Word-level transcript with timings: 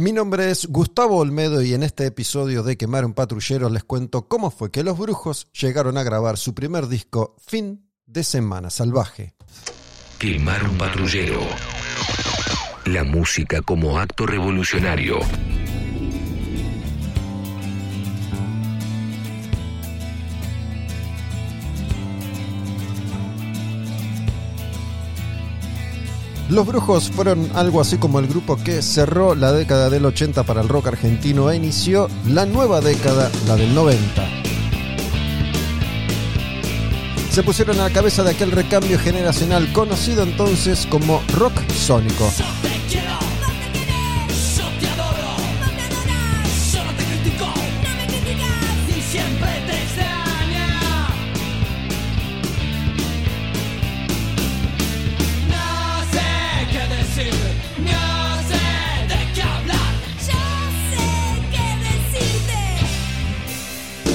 Mi 0.00 0.12
nombre 0.12 0.50
es 0.50 0.66
Gustavo 0.66 1.18
Olmedo 1.18 1.60
y 1.60 1.74
en 1.74 1.82
este 1.82 2.06
episodio 2.06 2.62
de 2.62 2.78
Quemar 2.78 3.04
un 3.04 3.12
patrullero 3.12 3.68
les 3.68 3.84
cuento 3.84 4.28
cómo 4.28 4.50
fue 4.50 4.70
que 4.70 4.82
los 4.82 4.96
brujos 4.96 5.48
llegaron 5.52 5.98
a 5.98 6.02
grabar 6.02 6.38
su 6.38 6.54
primer 6.54 6.88
disco 6.88 7.36
Fin 7.46 7.86
de 8.06 8.24
Semana 8.24 8.70
Salvaje. 8.70 9.34
Quemar 10.18 10.64
un 10.64 10.78
patrullero. 10.78 11.40
La 12.86 13.04
música 13.04 13.60
como 13.60 13.98
acto 13.98 14.24
revolucionario. 14.24 15.18
Los 26.50 26.66
Brujos 26.66 27.12
fueron 27.12 27.48
algo 27.54 27.80
así 27.80 27.96
como 27.96 28.18
el 28.18 28.26
grupo 28.26 28.56
que 28.56 28.82
cerró 28.82 29.36
la 29.36 29.52
década 29.52 29.88
del 29.88 30.04
80 30.04 30.42
para 30.42 30.60
el 30.62 30.68
rock 30.68 30.88
argentino 30.88 31.48
e 31.48 31.56
inició 31.56 32.08
la 32.26 32.44
nueva 32.44 32.80
década, 32.80 33.30
la 33.46 33.54
del 33.54 33.72
90. 33.72 34.28
Se 37.30 37.44
pusieron 37.44 37.78
a 37.78 37.84
la 37.84 37.90
cabeza 37.90 38.24
de 38.24 38.30
aquel 38.30 38.50
recambio 38.50 38.98
generacional 38.98 39.72
conocido 39.72 40.24
entonces 40.24 40.88
como 40.90 41.22
rock 41.38 41.54
sónico. 41.70 42.28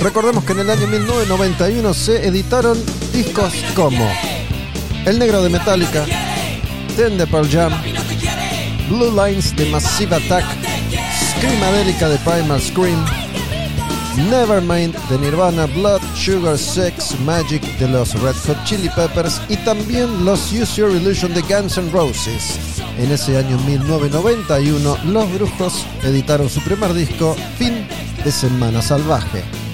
Recordemos 0.05 0.43
que 0.43 0.51
en 0.51 0.59
el 0.59 0.69
año 0.69 0.85
1991 0.85 1.91
se 1.95 2.27
editaron 2.27 2.77
discos 3.11 3.51
como 3.73 4.07
El 5.03 5.17
Negro 5.17 5.41
de 5.41 5.49
Metallica, 5.49 6.05
Ten 6.95 7.17
de 7.17 7.25
Pearl 7.25 7.49
Jam, 7.49 7.73
Blue 8.87 9.09
Lines 9.09 9.55
de 9.55 9.65
Massive 9.65 10.15
Attack, 10.15 10.45
Screamadelica 11.31 12.07
de 12.07 12.19
Primal 12.19 12.61
Scream, 12.61 13.03
Nevermind 14.29 14.95
de 15.09 15.17
Nirvana, 15.17 15.65
Blood, 15.65 16.01
Sugar, 16.15 16.59
Sex, 16.59 17.19
Magic 17.21 17.63
de 17.79 17.87
los 17.87 18.13
Red 18.21 18.35
Hot 18.45 18.63
Chili 18.63 18.89
Peppers 18.89 19.41
y 19.49 19.57
también 19.57 20.23
los 20.23 20.53
Use 20.53 20.81
Your 20.81 20.91
Illusion 20.91 21.33
de 21.33 21.41
Guns 21.41 21.79
N' 21.79 21.89
Roses. 21.91 22.59
En 22.99 23.11
ese 23.11 23.39
año 23.39 23.57
1991, 23.65 24.97
los 25.05 25.33
Brujos 25.33 25.83
editaron 26.03 26.47
su 26.47 26.61
primer 26.61 26.93
disco, 26.93 27.35
Fin 27.57 27.87
de 28.23 28.31
Semana 28.31 28.83
Salvaje. 28.83 29.64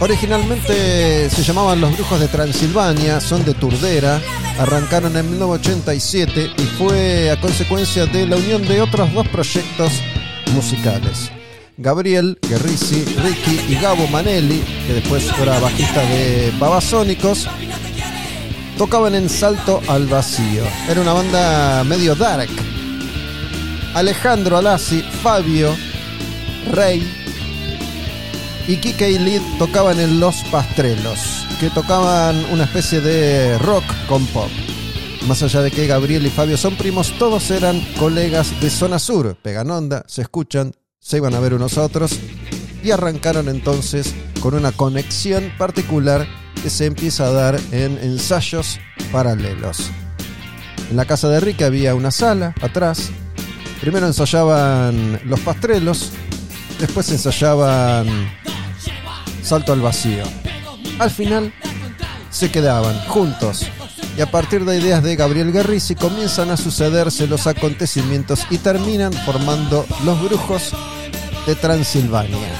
Originalmente 0.00 1.28
se 1.28 1.42
llamaban 1.42 1.80
Los 1.80 1.92
Brujos 1.94 2.20
de 2.20 2.28
Transilvania, 2.28 3.20
son 3.20 3.44
de 3.44 3.52
Turdera, 3.54 4.20
arrancaron 4.58 5.16
en 5.16 5.28
1987 5.30 6.52
y 6.56 6.62
fue 6.78 7.30
a 7.32 7.40
consecuencia 7.40 8.06
de 8.06 8.26
la 8.26 8.36
unión 8.36 8.62
de 8.66 8.80
otros 8.80 9.12
dos 9.12 9.26
proyectos 9.28 9.92
musicales. 10.54 11.32
Gabriel 11.76 12.38
Guerrisi, 12.48 13.04
Ricky 13.04 13.72
y 13.72 13.74
Gabo 13.76 14.06
Manelli, 14.08 14.62
que 14.86 14.94
después 14.94 15.24
fuera 15.32 15.58
bajista 15.58 16.00
de 16.02 16.52
Babasónicos, 16.60 17.48
tocaban 18.76 19.16
en 19.16 19.28
Salto 19.28 19.80
al 19.88 20.06
Vacío. 20.06 20.62
Era 20.88 21.00
una 21.00 21.12
banda 21.12 21.82
medio 21.82 22.14
dark. 22.14 22.48
Alejandro 23.94 24.58
Alassi, 24.58 25.02
Fabio, 25.22 25.74
Rey, 26.72 27.17
y 28.68 28.76
Kike 28.76 29.10
y 29.10 29.18
Lid 29.18 29.40
tocaban 29.58 29.98
en 29.98 30.20
Los 30.20 30.44
Pastrelos, 30.52 31.46
que 31.58 31.70
tocaban 31.70 32.36
una 32.52 32.64
especie 32.64 33.00
de 33.00 33.56
rock 33.58 33.82
con 34.06 34.26
pop. 34.26 34.50
Más 35.26 35.42
allá 35.42 35.62
de 35.62 35.70
que 35.70 35.86
Gabriel 35.86 36.26
y 36.26 36.30
Fabio 36.30 36.58
son 36.58 36.76
primos, 36.76 37.18
todos 37.18 37.50
eran 37.50 37.80
colegas 37.98 38.60
de 38.60 38.68
Zona 38.68 38.98
Sur, 38.98 39.36
pegan 39.42 39.70
onda, 39.70 40.04
se 40.06 40.20
escuchan, 40.20 40.72
se 41.00 41.16
iban 41.16 41.34
a 41.34 41.40
ver 41.40 41.54
unos 41.54 41.78
otros 41.78 42.18
y 42.84 42.90
arrancaron 42.90 43.48
entonces 43.48 44.14
con 44.40 44.54
una 44.54 44.70
conexión 44.70 45.50
particular 45.56 46.26
que 46.62 46.68
se 46.68 46.84
empieza 46.84 47.24
a 47.26 47.32
dar 47.32 47.58
en 47.72 47.96
ensayos 47.98 48.78
paralelos. 49.10 49.90
En 50.90 50.96
la 50.96 51.06
casa 51.06 51.30
de 51.30 51.40
Rick 51.40 51.62
había 51.62 51.94
una 51.94 52.10
sala 52.10 52.54
atrás. 52.60 53.10
Primero 53.80 54.06
ensayaban 54.06 55.20
los 55.24 55.40
pastrelos, 55.40 56.12
después 56.78 57.10
ensayaban 57.10 58.06
salto 59.48 59.72
al 59.72 59.80
vacío. 59.80 60.24
Al 60.98 61.10
final 61.10 61.54
se 62.30 62.50
quedaban 62.50 62.98
juntos 63.06 63.66
y 64.18 64.20
a 64.20 64.30
partir 64.30 64.66
de 64.66 64.78
ideas 64.78 65.02
de 65.02 65.16
Gabriel 65.16 65.52
Guerrisi 65.52 65.94
comienzan 65.94 66.50
a 66.50 66.58
sucederse 66.58 67.26
los 67.26 67.46
acontecimientos 67.46 68.46
y 68.50 68.58
terminan 68.58 69.12
formando 69.12 69.86
los 70.04 70.22
brujos 70.22 70.74
de 71.46 71.54
Transilvania. 71.54 72.52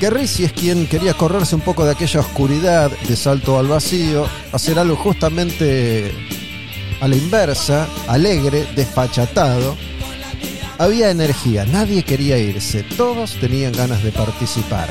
Guerrisi 0.00 0.42
es 0.42 0.52
quien 0.52 0.88
quería 0.88 1.14
correrse 1.14 1.54
un 1.54 1.60
poco 1.60 1.84
de 1.84 1.92
aquella 1.92 2.20
oscuridad 2.20 2.90
de 3.06 3.14
salto 3.14 3.56
al 3.56 3.68
vacío, 3.68 4.26
hacer 4.50 4.80
algo 4.80 4.96
justamente 4.96 6.12
a 7.00 7.06
la 7.06 7.14
inversa, 7.14 7.86
alegre, 8.08 8.66
desfachatado, 8.74 9.76
había 10.82 11.10
energía, 11.10 11.64
nadie 11.64 12.02
quería 12.02 12.38
irse, 12.38 12.82
todos 12.82 13.36
tenían 13.40 13.72
ganas 13.72 14.02
de 14.02 14.10
participar. 14.10 14.88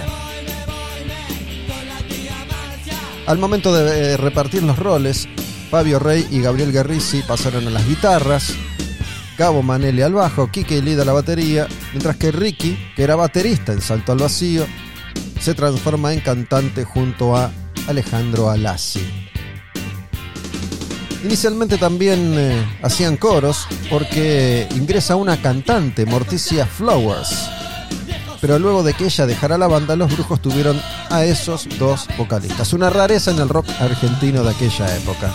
Al 3.27 3.37
momento 3.37 3.73
de 3.73 4.13
eh, 4.13 4.17
repartir 4.17 4.63
los 4.63 4.79
roles, 4.79 5.27
Fabio 5.69 5.99
Rey 5.99 6.25
y 6.31 6.39
Gabriel 6.39 6.71
Guerrisi 6.71 7.21
pasaron 7.23 7.67
a 7.67 7.71
las 7.71 7.85
guitarras, 7.85 8.53
Gabo 9.37 9.63
Manelli 9.63 10.01
al 10.01 10.13
bajo, 10.13 10.49
Kike 10.49 10.81
Lida 10.81 11.01
a 11.01 11.05
la 11.05 11.13
batería, 11.13 11.67
mientras 11.91 12.15
que 12.15 12.31
Ricky, 12.31 12.77
que 12.95 13.03
era 13.03 13.17
baterista 13.17 13.73
en 13.73 13.81
Salto 13.81 14.13
al 14.13 14.19
Vacío, 14.19 14.65
se 15.41 15.53
transforma 15.55 16.13
en 16.13 16.21
cantante 16.21 16.85
junto 16.85 17.35
a 17.35 17.51
Alejandro 17.87 18.49
Alassi. 18.49 19.30
Inicialmente 21.23 21.77
también 21.77 22.33
eh, 22.35 22.65
hacían 22.81 23.15
coros 23.15 23.67
porque 23.89 24.67
ingresa 24.75 25.15
una 25.15 25.39
cantante, 25.41 26.05
Morticia 26.05 26.65
Flowers. 26.65 27.49
Pero 28.41 28.57
luego 28.57 28.81
de 28.81 28.95
que 28.95 29.05
ella 29.05 29.27
dejara 29.27 29.57
la 29.59 29.67
banda, 29.67 29.95
los 29.95 30.11
brujos 30.11 30.41
tuvieron 30.41 30.81
a 31.09 31.23
esos 31.23 31.67
dos 31.77 32.07
vocalistas. 32.17 32.73
Una 32.73 32.89
rareza 32.89 33.29
en 33.29 33.39
el 33.39 33.49
rock 33.49 33.67
argentino 33.79 34.43
de 34.43 34.49
aquella 34.49 34.95
época. 34.97 35.31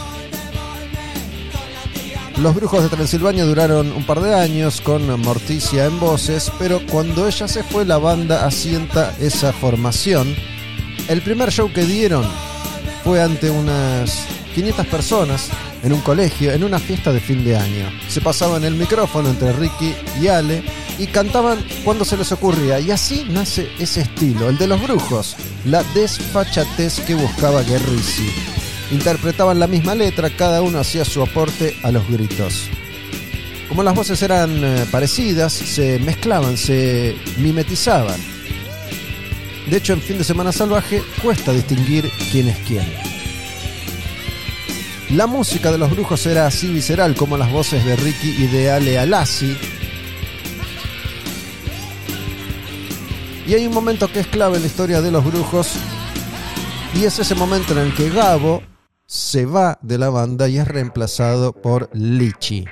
Los 2.39 2.55
brujos 2.55 2.83
de 2.83 2.89
Transilvania 2.89 3.45
duraron 3.45 3.93
un 3.93 4.05
par 4.05 4.21
de 4.21 4.35
años 4.35 4.81
con 4.81 5.09
Morticia 5.23 5.87
en 5.87 5.99
voces, 6.01 6.53
pero 6.59 6.81
cuando 6.91 7.27
ella 7.27 7.47
se 7.47 7.63
fue 7.63 7.85
la 7.87 7.97
banda 7.97 8.45
asienta 8.45 9.15
esa 9.21 9.53
formación. 9.53 10.35
El 11.09 11.23
primer 11.23 11.51
show 11.51 11.73
que 11.73 11.85
dieron 11.85 12.27
fue 13.05 13.23
ante 13.23 13.51
unas 13.51 14.27
500 14.55 14.87
personas 14.89 15.49
en 15.83 15.93
un 15.93 16.01
colegio, 16.01 16.53
en 16.53 16.65
una 16.65 16.79
fiesta 16.79 17.13
de 17.13 17.21
fin 17.21 17.45
de 17.45 17.57
año. 17.57 17.91
Se 18.09 18.21
pasaban 18.21 18.65
el 18.65 18.75
micrófono 18.75 19.29
entre 19.29 19.53
Ricky 19.53 19.95
y 20.21 20.29
Ale 20.29 20.63
y 20.99 21.07
cantaban 21.07 21.65
cuando 21.85 22.05
se 22.05 22.17
les 22.17 22.33
ocurría. 22.33 22.81
Y 22.81 22.91
así 22.91 23.27
nace 23.29 23.69
ese 23.79 24.03
estilo, 24.03 24.49
el 24.49 24.59
de 24.59 24.67
los 24.67 24.83
brujos, 24.83 25.37
la 25.65 25.83
desfachatez 25.95 27.01
que 27.01 27.15
buscaba 27.15 27.63
Guerrisi. 27.63 28.31
Interpretaban 28.93 29.59
la 29.59 29.67
misma 29.67 29.95
letra, 29.95 30.31
cada 30.31 30.63
uno 30.63 30.79
hacía 30.79 31.05
su 31.05 31.23
aporte 31.23 31.77
a 31.83 31.91
los 31.91 32.09
gritos. 32.09 32.69
Como 33.69 33.83
las 33.83 33.95
voces 33.95 34.23
eran 34.23 34.65
eh, 34.65 34.87
parecidas, 34.91 35.53
se 35.53 35.99
mezclaban, 35.99 36.57
se 36.57 37.17
mimetizaban. 37.39 38.21
De 39.69 39.79
hecho, 39.79 39.95
en 39.95 40.01
fin 40.01 40.19
de 40.19 40.25
semana 40.25 40.53
salvaje 40.53 41.03
cuesta 41.21 41.53
distinguir 41.53 42.09
quién 42.31 42.49
es 42.49 42.57
quién. 42.59 43.06
La 45.11 45.29
música 45.29 45.71
de 45.71 45.79
los 45.79 45.91
brujos 45.93 46.27
era 46.27 46.47
así 46.47 46.67
visceral 46.67 47.15
como 47.15 47.37
las 47.37 47.53
voces 47.53 47.85
de 47.85 47.95
Ricky 47.95 48.43
y 48.43 48.49
de 48.49 48.73
Ale 48.73 48.99
Alassi. 48.99 49.57
Y 53.47 53.55
hay 53.55 53.67
un 53.69 53.73
momento 53.73 54.11
que 54.11 54.19
es 54.19 54.27
clave 54.27 54.57
en 54.57 54.63
la 54.63 54.67
historia 54.67 55.01
de 55.01 55.13
los 55.13 55.25
brujos 55.25 55.75
y 56.93 57.05
es 57.05 57.21
ese 57.21 57.37
momento 57.37 57.73
en 57.73 57.79
el 57.79 57.95
que 57.95 58.11
Gabo 58.11 58.63
se 59.07 59.47
va 59.47 59.79
de 59.81 59.97
la 59.97 60.11
banda 60.11 60.49
y 60.49 60.59
es 60.59 60.67
reemplazado 60.67 61.53
por 61.53 61.89
Lichi. 61.93 62.65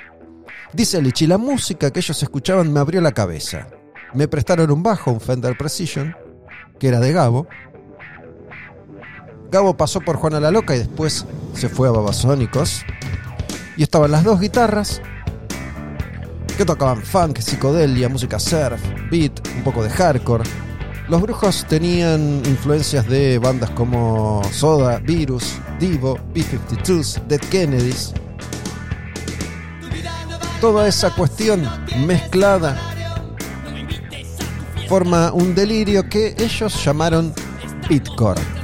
Dice 0.73 1.01
Lichi, 1.01 1.27
la 1.27 1.37
música 1.37 1.89
que 1.89 1.99
ellos 1.99 2.21
escuchaban 2.21 2.73
me 2.73 2.81
abrió 2.81 2.99
la 2.99 3.13
cabeza. 3.13 3.69
Me 4.13 4.27
prestaron 4.27 4.71
un 4.71 4.83
bajo, 4.83 5.09
un 5.09 5.21
Fender 5.21 5.57
Precision, 5.57 6.13
que 6.79 6.89
era 6.89 6.99
de 6.99 7.13
Gabo, 7.13 7.47
Gabo 9.51 9.77
pasó 9.77 10.01
por 10.01 10.17
Juana 10.17 10.39
la 10.39 10.51
Loca 10.51 10.75
y 10.75 10.79
después 10.79 11.25
se 11.53 11.69
fue 11.69 11.87
a 11.87 11.91
Babasónicos. 11.91 12.83
Y 13.77 13.83
estaban 13.83 14.11
las 14.11 14.23
dos 14.23 14.39
guitarras 14.39 15.01
que 16.57 16.65
tocaban 16.65 17.01
funk, 17.01 17.39
psicodelia, 17.39 18.07
música 18.07 18.39
surf, 18.39 18.81
beat, 19.11 19.31
un 19.57 19.63
poco 19.63 19.83
de 19.83 19.89
hardcore. 19.89 20.43
Los 21.07 21.21
brujos 21.21 21.65
tenían 21.67 22.41
influencias 22.45 23.07
de 23.07 23.37
bandas 23.37 23.69
como 23.71 24.41
Soda, 24.51 24.97
Virus, 24.99 25.59
Divo, 25.79 26.17
B-52s, 26.33 27.21
Dead 27.27 27.41
Kennedys. 27.41 28.13
Toda 30.61 30.87
esa 30.87 31.11
cuestión 31.11 31.63
mezclada 32.07 32.75
forma 34.87 35.31
un 35.33 35.53
delirio 35.53 36.07
que 36.09 36.35
ellos 36.39 36.83
llamaron 36.83 37.33
pitcore. 37.87 38.54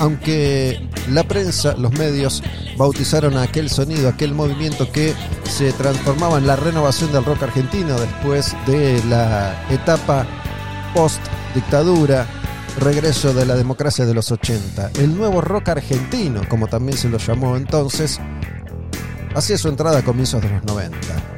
Aunque 0.00 0.88
la 1.10 1.24
prensa, 1.24 1.74
los 1.76 1.92
medios, 1.92 2.42
bautizaron 2.76 3.36
aquel 3.36 3.68
sonido, 3.68 4.08
aquel 4.08 4.32
movimiento 4.32 4.90
que 4.92 5.14
se 5.44 5.72
transformaba 5.72 6.38
en 6.38 6.46
la 6.46 6.56
renovación 6.56 7.12
del 7.12 7.24
rock 7.24 7.44
argentino 7.44 7.98
después 7.98 8.54
de 8.66 9.02
la 9.04 9.66
etapa 9.70 10.26
post-dictadura, 10.94 12.26
regreso 12.78 13.34
de 13.34 13.46
la 13.46 13.56
democracia 13.56 14.06
de 14.06 14.14
los 14.14 14.30
80. 14.30 14.92
El 15.00 15.16
nuevo 15.16 15.40
rock 15.40 15.70
argentino, 15.70 16.42
como 16.48 16.68
también 16.68 16.96
se 16.96 17.08
lo 17.08 17.18
llamó 17.18 17.56
entonces, 17.56 18.20
hacía 19.34 19.58
su 19.58 19.68
entrada 19.68 19.98
a 19.98 20.04
comienzos 20.04 20.40
de 20.42 20.50
los 20.50 20.64
90. 20.64 21.37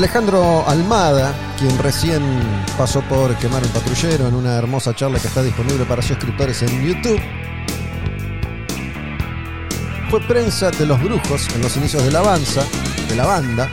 Alejandro 0.00 0.66
Almada, 0.66 1.34
quien 1.58 1.76
recién 1.78 2.22
pasó 2.78 3.02
por 3.02 3.36
quemar 3.36 3.62
un 3.62 3.68
patrullero 3.68 4.28
en 4.28 4.34
una 4.34 4.56
hermosa 4.56 4.94
charla 4.94 5.18
que 5.18 5.28
está 5.28 5.42
disponible 5.42 5.84
para 5.84 6.00
suscriptores 6.00 6.62
en 6.62 6.82
YouTube, 6.82 7.20
fue 10.08 10.20
prensa 10.22 10.70
de 10.70 10.86
los 10.86 10.98
brujos 11.02 11.54
en 11.54 11.60
los 11.60 11.76
inicios 11.76 12.02
de 12.02 12.12
la 12.12 12.20
avanza, 12.20 12.62
de 13.10 13.14
la 13.14 13.26
banda. 13.26 13.70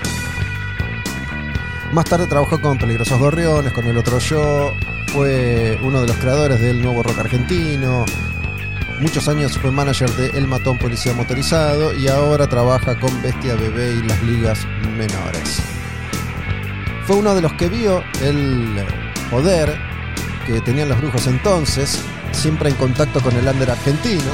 Más 1.94 2.04
tarde 2.04 2.28
trabajó 2.28 2.60
con 2.60 2.78
Peligrosos 2.78 3.18
Gorriones, 3.18 3.72
con 3.72 3.86
El 3.86 3.98
Otro 3.98 4.20
Yo, 4.20 4.74
fue 5.14 5.80
uno 5.82 6.02
de 6.02 6.08
los 6.08 6.18
creadores 6.18 6.60
del 6.60 6.84
nuevo 6.84 7.04
rock 7.04 7.20
argentino. 7.20 8.04
Muchos 9.00 9.30
años 9.30 9.58
fue 9.58 9.72
manager 9.72 10.10
de 10.18 10.38
El 10.38 10.46
Matón 10.46 10.78
Policía 10.78 11.14
Motorizado 11.14 11.98
y 11.98 12.10
ahora 12.10 12.50
trabaja 12.50 13.00
con 13.00 13.22
Bestia 13.22 13.56
Bebé 13.56 13.94
y 13.94 14.04
las 14.06 14.22
ligas 14.24 14.68
menores 14.98 15.77
fue 17.08 17.16
uno 17.16 17.34
de 17.34 17.42
los 17.42 17.54
que 17.54 17.70
vio 17.70 18.04
el 18.22 18.86
poder 19.32 19.80
que 20.46 20.60
tenían 20.60 20.90
los 20.90 20.98
brujos 21.00 21.26
entonces, 21.28 22.02
siempre 22.34 22.70
en 22.70 22.76
contacto 22.76 23.22
con 23.22 23.34
el 23.34 23.48
under 23.48 23.72
argentino. 23.72 24.30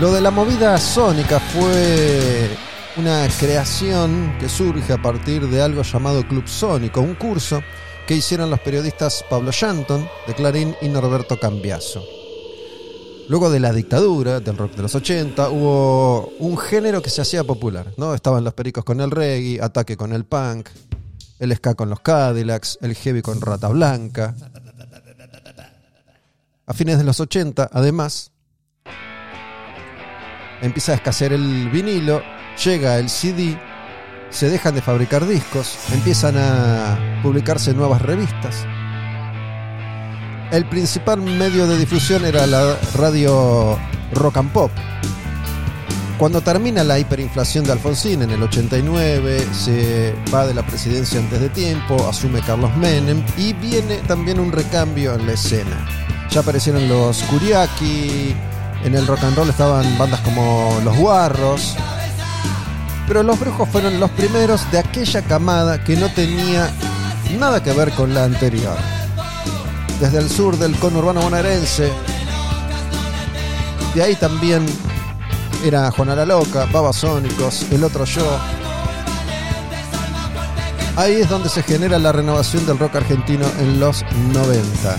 Lo 0.00 0.10
de 0.12 0.22
la 0.22 0.30
movida 0.30 0.78
sónica 0.78 1.38
fue 1.38 2.48
una 2.96 3.28
creación 3.38 4.34
que 4.40 4.48
surge 4.48 4.94
a 4.94 5.02
partir 5.02 5.46
de 5.46 5.60
algo 5.60 5.82
llamado 5.82 6.26
Club 6.26 6.48
Sónico, 6.48 7.02
un 7.02 7.16
curso 7.16 7.62
que 8.06 8.14
hicieron 8.14 8.48
los 8.48 8.60
periodistas 8.60 9.24
Pablo 9.28 9.52
Shanton 9.52 10.08
de 10.26 10.34
Clarín 10.34 10.74
y 10.80 10.88
Norberto 10.88 11.38
Cambiaso. 11.38 12.23
Luego 13.28 13.50
de 13.50 13.58
la 13.58 13.72
dictadura 13.72 14.40
del 14.40 14.56
rock 14.56 14.74
de 14.74 14.82
los 14.82 14.94
80 14.94 15.48
hubo 15.48 16.28
un 16.38 16.58
género 16.58 17.00
que 17.00 17.08
se 17.08 17.22
hacía 17.22 17.42
popular, 17.42 17.92
¿no? 17.96 18.14
Estaban 18.14 18.44
los 18.44 18.52
pericos 18.52 18.84
con 18.84 19.00
el 19.00 19.10
reggae, 19.10 19.62
ataque 19.62 19.96
con 19.96 20.12
el 20.12 20.24
punk, 20.24 20.68
el 21.38 21.54
ska 21.56 21.74
con 21.74 21.88
los 21.88 22.00
Cadillacs, 22.00 22.78
el 22.82 22.94
heavy 22.94 23.22
con 23.22 23.40
Rata 23.40 23.68
Blanca. 23.68 24.34
A 26.66 26.74
fines 26.74 26.98
de 26.98 27.04
los 27.04 27.18
80, 27.18 27.70
además, 27.72 28.30
empieza 30.60 30.92
a 30.92 30.96
escasear 30.96 31.32
el 31.32 31.70
vinilo, 31.70 32.22
llega 32.62 32.98
el 32.98 33.08
CD, 33.08 33.58
se 34.28 34.50
dejan 34.50 34.74
de 34.74 34.82
fabricar 34.82 35.26
discos, 35.26 35.78
empiezan 35.92 36.36
a 36.36 37.20
publicarse 37.22 37.72
nuevas 37.72 38.02
revistas 38.02 38.66
el 40.54 40.66
principal 40.66 41.20
medio 41.20 41.66
de 41.66 41.76
difusión 41.76 42.24
era 42.24 42.46
la 42.46 42.76
radio 42.94 43.76
rock 44.12 44.36
and 44.36 44.52
pop. 44.52 44.70
Cuando 46.16 46.40
termina 46.42 46.84
la 46.84 46.96
hiperinflación 46.96 47.64
de 47.64 47.72
Alfonsín 47.72 48.22
en 48.22 48.30
el 48.30 48.40
89, 48.40 49.48
se 49.52 50.14
va 50.32 50.46
de 50.46 50.54
la 50.54 50.64
presidencia 50.64 51.18
antes 51.18 51.40
de 51.40 51.48
tiempo, 51.48 51.96
asume 52.08 52.40
Carlos 52.40 52.70
Menem 52.76 53.20
y 53.36 53.52
viene 53.54 53.96
también 54.06 54.38
un 54.38 54.52
recambio 54.52 55.16
en 55.16 55.26
la 55.26 55.32
escena. 55.32 55.88
Ya 56.30 56.40
aparecieron 56.40 56.88
los 56.88 57.24
Kuriaki, 57.24 58.32
en 58.84 58.94
el 58.94 59.08
rock 59.08 59.24
and 59.24 59.36
roll 59.36 59.50
estaban 59.50 59.98
bandas 59.98 60.20
como 60.20 60.78
Los 60.84 60.96
Guarros, 60.96 61.74
pero 63.08 63.24
los 63.24 63.40
Brujos 63.40 63.68
fueron 63.70 63.98
los 63.98 64.10
primeros 64.12 64.70
de 64.70 64.78
aquella 64.78 65.22
camada 65.22 65.82
que 65.82 65.96
no 65.96 66.12
tenía 66.12 66.70
nada 67.40 67.60
que 67.60 67.72
ver 67.72 67.90
con 67.90 68.14
la 68.14 68.22
anterior 68.22 68.76
desde 70.00 70.18
el 70.18 70.28
sur 70.28 70.56
del 70.58 70.74
conurbano 70.76 71.20
bonaerense. 71.20 71.90
De 73.94 74.02
ahí 74.02 74.16
también 74.16 74.66
era 75.64 75.90
Juana 75.90 76.16
la 76.16 76.26
Loca, 76.26 76.66
Babasónicos, 76.72 77.66
El 77.70 77.84
Otro 77.84 78.04
Yo. 78.04 78.38
Ahí 80.96 81.14
es 81.14 81.28
donde 81.28 81.48
se 81.48 81.62
genera 81.62 81.98
la 81.98 82.12
renovación 82.12 82.66
del 82.66 82.78
rock 82.78 82.96
argentino 82.96 83.46
en 83.58 83.80
los 83.80 84.04
90. 84.32 84.96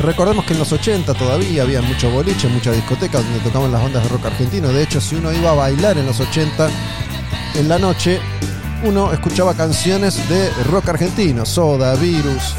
Recordemos 0.00 0.44
que 0.44 0.52
en 0.52 0.58
los 0.58 0.72
80 0.72 1.14
todavía 1.14 1.62
había 1.62 1.80
mucho 1.82 2.10
boliche, 2.10 2.48
mucha 2.48 2.70
discoteca 2.70 3.18
donde 3.18 3.40
tocaban 3.40 3.72
las 3.72 3.82
bandas 3.82 4.02
de 4.02 4.08
rock 4.08 4.26
argentino. 4.26 4.68
De 4.68 4.82
hecho, 4.82 5.00
si 5.00 5.16
uno 5.16 5.32
iba 5.32 5.50
a 5.50 5.54
bailar 5.54 5.96
en 5.96 6.06
los 6.06 6.20
80, 6.20 6.68
en 7.54 7.68
la 7.68 7.78
noche 7.78 8.20
uno 8.84 9.12
escuchaba 9.12 9.54
canciones 9.54 10.28
de 10.28 10.50
rock 10.70 10.90
argentino, 10.90 11.44
Soda, 11.44 11.94
Virus. 11.96 12.54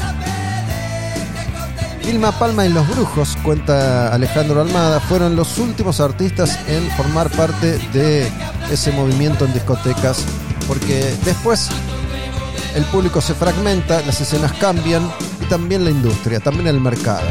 Vilma 2.04 2.32
Palma 2.32 2.64
y 2.64 2.70
Los 2.70 2.88
Brujos, 2.88 3.36
cuenta 3.42 4.12
Alejandro 4.14 4.62
Almada, 4.62 4.98
fueron 4.98 5.36
los 5.36 5.58
últimos 5.58 6.00
artistas 6.00 6.58
en 6.66 6.90
formar 6.92 7.28
parte 7.30 7.78
de 7.92 8.26
ese 8.70 8.92
movimiento 8.92 9.44
en 9.44 9.52
discotecas, 9.52 10.24
porque 10.66 11.14
después 11.24 11.68
el 12.74 12.84
público 12.84 13.20
se 13.20 13.34
fragmenta, 13.34 14.00
las 14.06 14.20
escenas 14.20 14.54
cambian 14.54 15.10
y 15.42 15.44
también 15.46 15.84
la 15.84 15.90
industria, 15.90 16.40
también 16.40 16.66
el 16.68 16.80
mercado. 16.80 17.28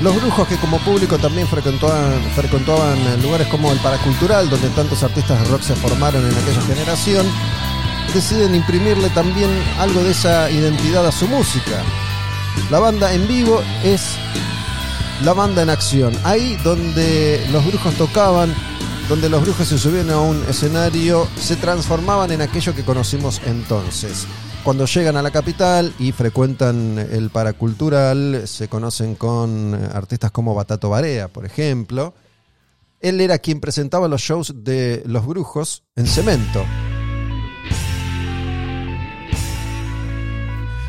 Los 0.00 0.16
brujos 0.16 0.48
que 0.48 0.56
como 0.56 0.78
público 0.78 1.18
también 1.18 1.46
frecuentaban, 1.46 3.22
lugares 3.22 3.46
como 3.48 3.70
el 3.70 3.78
Paracultural, 3.80 4.48
donde 4.48 4.70
tantos 4.70 5.02
artistas 5.02 5.42
de 5.42 5.48
rock 5.50 5.60
se 5.60 5.74
formaron 5.74 6.26
en 6.26 6.38
aquella 6.38 6.62
generación, 6.62 7.26
deciden 8.14 8.54
imprimirle 8.54 9.10
también 9.10 9.50
algo 9.78 10.02
de 10.02 10.12
esa 10.12 10.50
identidad 10.50 11.06
a 11.06 11.12
su 11.12 11.28
música. 11.28 11.82
La 12.70 12.78
banda 12.78 13.12
en 13.12 13.28
vivo 13.28 13.62
es 13.84 14.14
la 15.22 15.34
banda 15.34 15.62
en 15.62 15.68
acción. 15.68 16.16
Ahí 16.24 16.56
donde 16.64 17.46
los 17.52 17.66
brujos 17.66 17.94
tocaban, 17.96 18.54
donde 19.06 19.28
los 19.28 19.42
brujos 19.42 19.68
se 19.68 19.76
subían 19.76 20.08
a 20.10 20.18
un 20.18 20.42
escenario, 20.48 21.28
se 21.38 21.56
transformaban 21.56 22.32
en 22.32 22.40
aquello 22.40 22.74
que 22.74 22.84
conocimos 22.84 23.42
entonces. 23.44 24.26
Cuando 24.64 24.84
llegan 24.84 25.16
a 25.16 25.22
la 25.22 25.30
capital 25.30 25.94
y 25.98 26.12
frecuentan 26.12 26.98
el 26.98 27.30
paracultural, 27.30 28.42
se 28.46 28.68
conocen 28.68 29.14
con 29.14 29.74
artistas 29.74 30.30
como 30.30 30.54
Batato 30.54 30.90
Barea, 30.90 31.28
por 31.28 31.46
ejemplo. 31.46 32.14
Él 33.00 33.22
era 33.22 33.38
quien 33.38 33.58
presentaba 33.58 34.06
los 34.06 34.20
shows 34.20 34.52
de 34.56 35.02
Los 35.06 35.26
Brujos 35.26 35.84
en 35.96 36.06
cemento. 36.06 36.62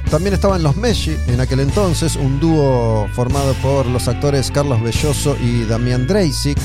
También 0.09 0.33
estaban 0.33 0.61
los 0.61 0.75
Messi 0.75 1.15
en 1.27 1.39
aquel 1.39 1.61
entonces, 1.61 2.17
un 2.17 2.41
dúo 2.41 3.07
formado 3.13 3.53
por 3.61 3.85
los 3.85 4.09
actores 4.09 4.51
Carlos 4.51 4.81
Belloso 4.81 5.37
y 5.41 5.63
Damián 5.63 6.05
Dreisig. 6.05 6.57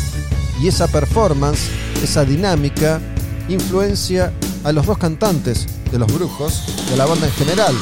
Y 0.60 0.66
esa 0.66 0.88
performance, 0.88 1.70
esa 2.02 2.24
dinámica, 2.24 3.00
influencia 3.48 4.32
a 4.66 4.72
los 4.72 4.84
dos 4.84 4.98
cantantes 4.98 5.64
de 5.92 5.98
los 5.98 6.12
brujos, 6.12 6.64
de 6.90 6.96
la 6.96 7.06
banda 7.06 7.26
en 7.26 7.32
general. 7.34 7.72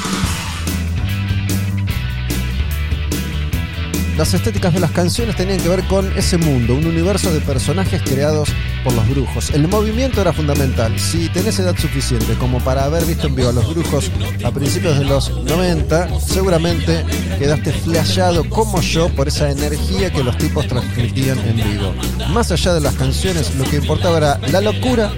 Las 4.19 4.35
estéticas 4.35 4.75
de 4.75 4.81
las 4.81 4.91
canciones 4.91 5.35
tenían 5.35 5.59
que 5.61 5.69
ver 5.71 5.83
con 5.85 6.13
ese 6.15 6.37
mundo, 6.37 6.75
un 6.75 6.85
universo 6.87 7.33
de 7.33 7.41
personajes 7.41 8.03
creados 8.03 8.51
por 8.85 8.93
los 8.93 9.09
brujos. 9.09 9.51
El 9.51 9.67
movimiento 9.67 10.21
era 10.21 10.35
fundamental. 10.35 11.01
Si 11.01 11.31
tenés 11.31 11.59
edad 11.59 11.75
suficiente 11.75 12.35
como 12.35 12.59
para 12.59 12.85
haber 12.85 13.07
visto 13.07 13.29
en 13.29 13.35
vivo 13.35 13.49
a 13.49 13.53
los 13.55 13.67
brujos 13.75 14.11
a 14.45 14.51
principios 14.51 14.99
de 14.99 15.07
los 15.07 15.31
90, 15.43 16.21
seguramente 16.21 17.03
quedaste 17.39 17.73
flashado 17.73 18.47
como 18.51 18.83
yo 18.83 19.09
por 19.09 19.29
esa 19.29 19.51
energía 19.51 20.13
que 20.13 20.23
los 20.23 20.37
tipos 20.37 20.69
transmitían 20.69 21.39
en 21.39 21.57
vivo. 21.57 21.95
Más 22.29 22.53
allá 22.53 22.75
de 22.75 22.83
las 22.83 22.95
canciones, 22.95 23.55
lo 23.55 23.65
que 23.65 23.77
importaba 23.77 24.19
era 24.19 24.39
la 24.53 24.61
locura 24.61 25.11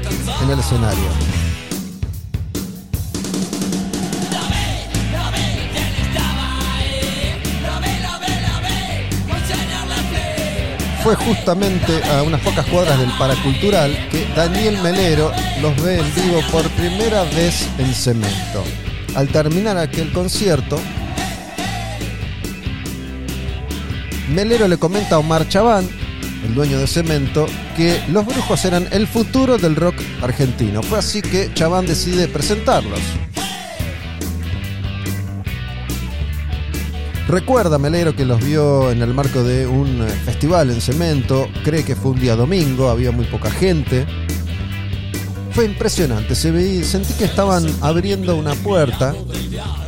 en 0.44 0.50
el 0.50 0.60
escenario. 0.60 1.35
Fue 11.06 11.14
justamente 11.14 12.02
a 12.02 12.24
unas 12.24 12.40
pocas 12.40 12.66
cuadras 12.66 12.98
del 12.98 13.12
Paracultural 13.16 13.96
que 14.10 14.26
Daniel 14.34 14.76
Melero 14.82 15.30
los 15.62 15.80
ve 15.80 16.00
en 16.00 16.14
vivo 16.16 16.40
por 16.50 16.68
primera 16.70 17.22
vez 17.22 17.68
en 17.78 17.94
cemento. 17.94 18.64
Al 19.14 19.28
terminar 19.28 19.78
aquel 19.78 20.10
concierto, 20.10 20.80
Melero 24.34 24.66
le 24.66 24.78
comenta 24.78 25.14
a 25.14 25.18
Omar 25.20 25.48
Chaván, 25.48 25.88
el 26.44 26.56
dueño 26.56 26.80
de 26.80 26.88
Cemento, 26.88 27.46
que 27.76 28.02
los 28.08 28.26
brujos 28.26 28.64
eran 28.64 28.88
el 28.90 29.06
futuro 29.06 29.58
del 29.58 29.76
rock 29.76 29.94
argentino. 30.22 30.82
Fue 30.82 30.98
así 30.98 31.22
que 31.22 31.54
Chaván 31.54 31.86
decide 31.86 32.26
presentarlos. 32.26 32.98
Recuerda 37.28 37.76
Melero 37.78 38.14
que 38.14 38.24
los 38.24 38.40
vio 38.40 38.92
en 38.92 39.02
el 39.02 39.12
marco 39.12 39.42
de 39.42 39.66
un 39.66 40.00
eh, 40.00 40.06
festival 40.24 40.70
en 40.70 40.80
cemento, 40.80 41.48
cree 41.64 41.82
que 41.82 41.96
fue 41.96 42.12
un 42.12 42.20
día 42.20 42.36
domingo, 42.36 42.88
había 42.88 43.10
muy 43.10 43.24
poca 43.24 43.50
gente. 43.50 44.06
Fue 45.50 45.64
impresionante, 45.64 46.36
se 46.36 46.52
veía, 46.52 46.84
sentí 46.84 47.14
que 47.14 47.24
estaban 47.24 47.66
abriendo 47.80 48.36
una 48.36 48.54
puerta 48.54 49.12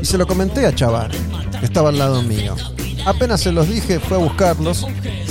y 0.02 0.04
se 0.04 0.18
lo 0.18 0.26
comenté 0.26 0.66
a 0.66 0.74
Chavar, 0.74 1.12
que 1.60 1.66
estaba 1.66 1.90
al 1.90 1.98
lado 1.98 2.22
mío. 2.22 2.56
Apenas 3.06 3.40
se 3.40 3.52
los 3.52 3.68
dije, 3.68 4.00
fue 4.00 4.16
a 4.16 4.20
buscarlos 4.20 4.84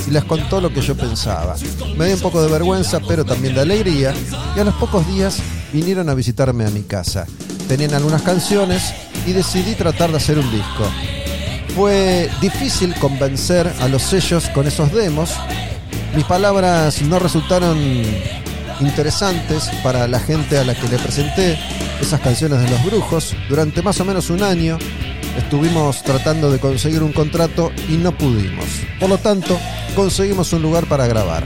y 0.08 0.12
les 0.12 0.24
contó 0.24 0.62
lo 0.62 0.70
que 0.70 0.80
yo 0.80 0.96
pensaba. 0.96 1.56
Me 1.98 2.06
dio 2.06 2.16
un 2.16 2.22
poco 2.22 2.42
de 2.42 2.50
vergüenza, 2.50 3.02
pero 3.06 3.26
también 3.26 3.54
de 3.54 3.62
alegría, 3.62 4.14
y 4.56 4.60
a 4.60 4.64
los 4.64 4.76
pocos 4.76 5.06
días 5.08 5.40
vinieron 5.74 6.08
a 6.08 6.14
visitarme 6.14 6.66
a 6.66 6.70
mi 6.70 6.84
casa. 6.84 7.26
Tenían 7.68 7.94
algunas 7.96 8.22
canciones 8.22 8.94
y 9.26 9.34
decidí 9.34 9.76
tratar 9.76 10.10
de 10.12 10.18
hacer 10.18 10.40
un 10.40 10.50
disco 10.50 10.86
fue 11.78 12.28
difícil 12.42 12.96
convencer 12.96 13.72
a 13.80 13.88
los 13.88 14.02
sellos 14.02 14.50
con 14.50 14.66
esos 14.66 14.92
demos. 14.92 15.30
Mis 16.16 16.26
palabras 16.26 17.04
no 17.04 17.20
resultaron 17.20 17.78
interesantes 18.82 19.70
para 19.84 20.08
la 20.08 20.20
gente 20.20 20.58
a 20.58 20.64
la 20.64 20.74
que 20.74 20.88
le 20.88 20.98
presenté 20.98 21.56
esas 22.02 22.20
canciones 22.20 22.62
de 22.62 22.70
los 22.72 22.84
brujos. 22.84 23.36
Durante 23.48 23.84
más 23.84 24.00
o 24.00 24.06
menos 24.06 24.32
un 24.32 24.42
año 24.42 24.80
estuvimos 25.38 26.02
tratando 26.02 26.52
de 26.52 26.58
conseguir 26.58 27.04
un 27.04 27.14
contrato 27.14 27.72
y 27.88 27.98
no 27.98 28.12
pudimos. 28.12 28.66
Por 29.00 29.10
lo 29.10 29.20
tanto, 29.20 29.56
conseguimos 29.96 30.52
un 30.54 30.64
lugar 30.64 30.88
para 30.88 31.06
grabar. 31.06 31.46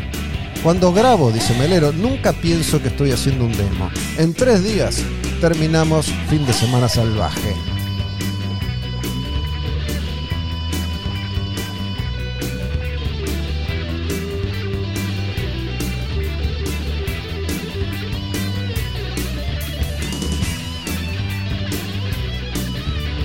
Cuando 0.63 0.93
grabo, 0.93 1.29
dice 1.31 1.53
Melero, 1.59 1.91
nunca 1.91 2.31
pienso 2.31 2.81
que 2.81 2.88
estoy 2.88 3.11
haciendo 3.11 3.43
un 3.43 3.51
demo. 3.51 3.91
En 4.17 4.33
tres 4.33 4.63
días 4.63 5.03
terminamos 5.41 6.05
fin 6.29 6.45
de 6.45 6.53
semana 6.53 6.88
salvaje. 6.88 7.53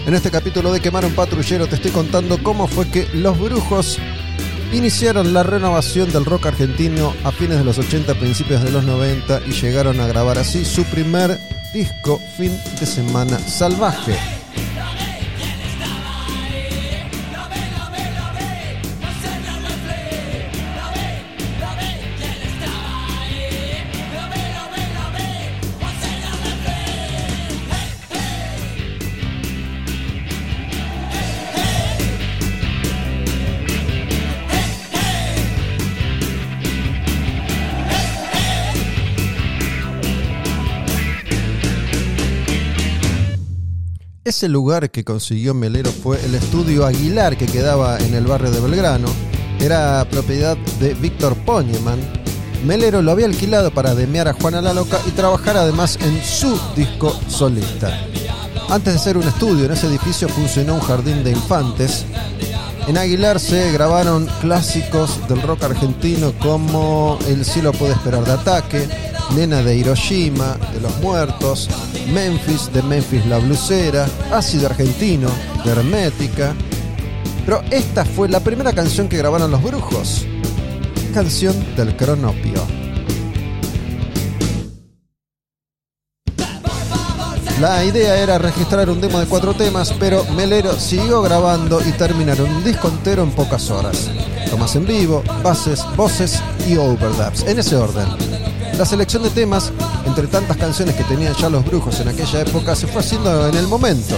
En 0.06 0.14
este 0.14 0.30
capítulo 0.30 0.72
de 0.72 0.78
Quemar 0.78 1.04
un 1.04 1.14
Patrullero 1.14 1.66
te 1.66 1.74
estoy 1.74 1.90
contando 1.90 2.40
cómo 2.40 2.68
fue 2.68 2.88
que 2.88 3.08
los 3.12 3.36
brujos 3.40 3.98
iniciaron 4.72 5.34
la 5.34 5.42
renovación 5.42 6.12
del 6.12 6.24
rock 6.24 6.46
argentino 6.46 7.12
a 7.24 7.32
fines 7.32 7.58
de 7.58 7.64
los 7.64 7.76
80, 7.76 8.14
principios 8.14 8.62
de 8.62 8.70
los 8.70 8.84
90 8.84 9.40
y 9.48 9.50
llegaron 9.50 9.98
a 9.98 10.06
grabar 10.06 10.38
así 10.38 10.64
su 10.64 10.84
primer 10.84 11.40
disco 11.72 12.20
Fin 12.36 12.56
de 12.78 12.86
Semana 12.86 13.36
Salvaje. 13.40 14.35
Ese 44.36 44.50
lugar 44.50 44.90
que 44.90 45.02
consiguió 45.02 45.54
Melero 45.54 45.90
fue 45.90 46.22
el 46.22 46.34
estudio 46.34 46.84
Aguilar 46.84 47.38
que 47.38 47.46
quedaba 47.46 47.98
en 47.98 48.12
el 48.12 48.26
barrio 48.26 48.50
de 48.50 48.60
Belgrano. 48.60 49.08
Era 49.60 50.06
propiedad 50.10 50.58
de 50.78 50.92
Víctor 50.92 51.34
Poñeman. 51.46 51.98
Melero 52.62 53.00
lo 53.00 53.12
había 53.12 53.24
alquilado 53.24 53.70
para 53.70 53.94
demear 53.94 54.28
a 54.28 54.34
Juana 54.34 54.60
la 54.60 54.74
Loca 54.74 55.00
y 55.06 55.12
trabajar 55.12 55.56
además 55.56 55.98
en 56.02 56.22
su 56.22 56.60
disco 56.76 57.18
solista. 57.28 57.98
Antes 58.68 58.92
de 58.92 58.98
ser 58.98 59.16
un 59.16 59.26
estudio, 59.26 59.64
en 59.64 59.72
ese 59.72 59.86
edificio 59.86 60.28
funcionó 60.28 60.74
un 60.74 60.80
jardín 60.80 61.24
de 61.24 61.30
infantes. 61.30 62.04
En 62.88 62.98
Aguilar 62.98 63.40
se 63.40 63.72
grabaron 63.72 64.28
clásicos 64.42 65.18
del 65.30 65.40
rock 65.40 65.62
argentino 65.62 66.34
como 66.40 67.18
El 67.26 67.42
cielo 67.42 67.72
puede 67.72 67.94
esperar 67.94 68.22
de 68.26 68.32
ataque, 68.32 68.86
Nena 69.34 69.62
de 69.62 69.78
Hiroshima, 69.78 70.58
de 70.74 70.82
los 70.82 70.94
muertos, 70.98 71.70
Memphis, 72.12 72.72
de 72.72 72.82
Memphis 72.82 73.26
la 73.26 73.38
blusera, 73.38 74.06
Ácido 74.32 74.66
Argentino, 74.66 75.28
de 75.64 75.70
Hermética. 75.72 76.54
Pero 77.44 77.62
esta 77.70 78.04
fue 78.04 78.28
la 78.28 78.40
primera 78.40 78.72
canción 78.72 79.08
que 79.08 79.18
grabaron 79.18 79.50
los 79.50 79.62
brujos. 79.62 80.26
Canción 81.14 81.54
del 81.76 81.96
cronopio. 81.96 82.86
La 87.60 87.82
idea 87.86 88.18
era 88.18 88.36
registrar 88.36 88.90
un 88.90 89.00
demo 89.00 89.18
de 89.18 89.26
cuatro 89.26 89.54
temas, 89.54 89.90
pero 89.98 90.24
Melero 90.36 90.74
siguió 90.74 91.22
grabando 91.22 91.80
y 91.80 91.92
terminaron 91.92 92.50
un 92.50 92.62
disco 92.62 92.88
entero 92.88 93.22
en 93.22 93.30
pocas 93.30 93.70
horas. 93.70 94.10
Tomas 94.50 94.76
en 94.76 94.86
vivo, 94.86 95.22
bases, 95.42 95.82
voces 95.96 96.42
y 96.68 96.76
overdubs, 96.76 97.44
en 97.44 97.58
ese 97.58 97.76
orden. 97.76 98.45
La 98.78 98.84
selección 98.84 99.22
de 99.22 99.30
temas, 99.30 99.72
entre 100.04 100.26
tantas 100.26 100.56
canciones 100.58 100.94
que 100.96 101.04
tenían 101.04 101.34
ya 101.34 101.48
los 101.48 101.64
brujos 101.64 101.98
en 102.00 102.08
aquella 102.08 102.42
época, 102.42 102.76
se 102.76 102.86
fue 102.86 103.00
haciendo 103.00 103.48
en 103.48 103.54
el 103.54 103.66
momento. 103.66 104.14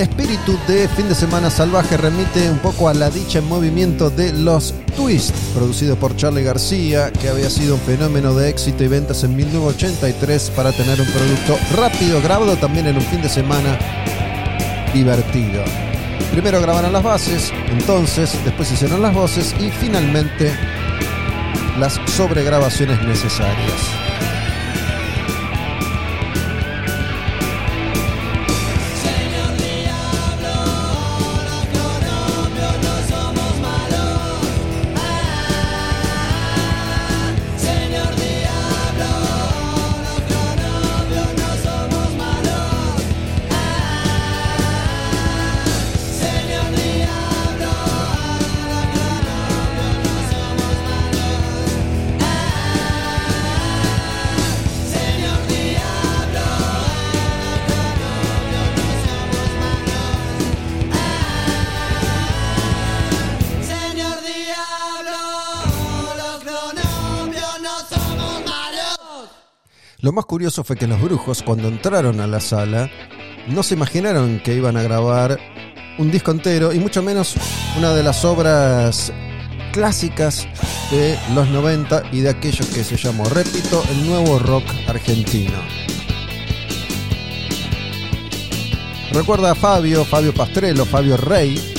El 0.00 0.08
espíritu 0.08 0.58
de 0.66 0.88
Fin 0.88 1.10
de 1.10 1.14
Semana 1.14 1.50
Salvaje 1.50 1.98
remite 1.98 2.50
un 2.50 2.58
poco 2.60 2.88
a 2.88 2.94
la 2.94 3.10
dicha 3.10 3.40
en 3.40 3.46
movimiento 3.46 4.08
de 4.08 4.32
Los 4.32 4.72
Twist, 4.96 5.36
producido 5.54 5.94
por 5.96 6.16
Charlie 6.16 6.42
García, 6.42 7.12
que 7.12 7.28
había 7.28 7.50
sido 7.50 7.74
un 7.74 7.82
fenómeno 7.82 8.32
de 8.32 8.48
éxito 8.48 8.82
y 8.82 8.88
ventas 8.88 9.24
en 9.24 9.36
1983 9.36 10.52
para 10.56 10.72
tener 10.72 10.98
un 10.98 11.06
producto 11.06 11.58
rápido, 11.76 12.22
grabado 12.22 12.56
también 12.56 12.86
en 12.86 12.96
un 12.96 13.02
fin 13.02 13.20
de 13.20 13.28
semana 13.28 13.78
divertido. 14.94 15.64
Primero 16.32 16.62
grabaron 16.62 16.94
las 16.94 17.02
bases, 17.02 17.52
entonces 17.68 18.38
después 18.42 18.72
hicieron 18.72 19.02
las 19.02 19.12
voces 19.12 19.54
y 19.60 19.68
finalmente 19.68 20.50
las 21.78 22.00
sobregrabaciones 22.06 23.02
necesarias. 23.02 24.09
Lo 70.10 70.14
más 70.14 70.24
curioso 70.24 70.64
fue 70.64 70.74
que 70.74 70.88
los 70.88 71.00
brujos, 71.00 71.40
cuando 71.40 71.68
entraron 71.68 72.18
a 72.18 72.26
la 72.26 72.40
sala, 72.40 72.90
no 73.46 73.62
se 73.62 73.74
imaginaron 73.74 74.40
que 74.40 74.56
iban 74.56 74.76
a 74.76 74.82
grabar 74.82 75.38
un 75.98 76.10
disco 76.10 76.32
entero 76.32 76.72
y 76.72 76.80
mucho 76.80 77.00
menos 77.00 77.36
una 77.78 77.94
de 77.94 78.02
las 78.02 78.24
obras 78.24 79.12
clásicas 79.72 80.48
de 80.90 81.16
los 81.32 81.48
90 81.50 82.02
y 82.10 82.22
de 82.22 82.30
aquellos 82.30 82.66
que 82.70 82.82
se 82.82 82.96
llamó, 82.96 83.22
repito, 83.28 83.84
el 83.88 84.04
nuevo 84.04 84.40
rock 84.40 84.64
argentino. 84.88 85.56
Recuerda 89.12 89.52
a 89.52 89.54
Fabio, 89.54 90.04
Fabio 90.04 90.34
Pastrello, 90.34 90.86
Fabio 90.86 91.18
Rey, 91.18 91.72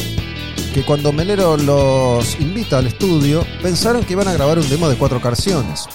que 0.74 0.86
cuando 0.86 1.12
Melero 1.12 1.58
los 1.58 2.40
invita 2.40 2.78
al 2.78 2.88
estudio, 2.88 3.46
pensaron 3.62 4.06
que 4.06 4.14
iban 4.14 4.30
a 4.30 4.34
grabar 4.34 4.58
un 4.58 4.70
demo 4.70 4.88
de 4.88 4.96
cuatro 4.96 5.20
canciones. 5.20 5.90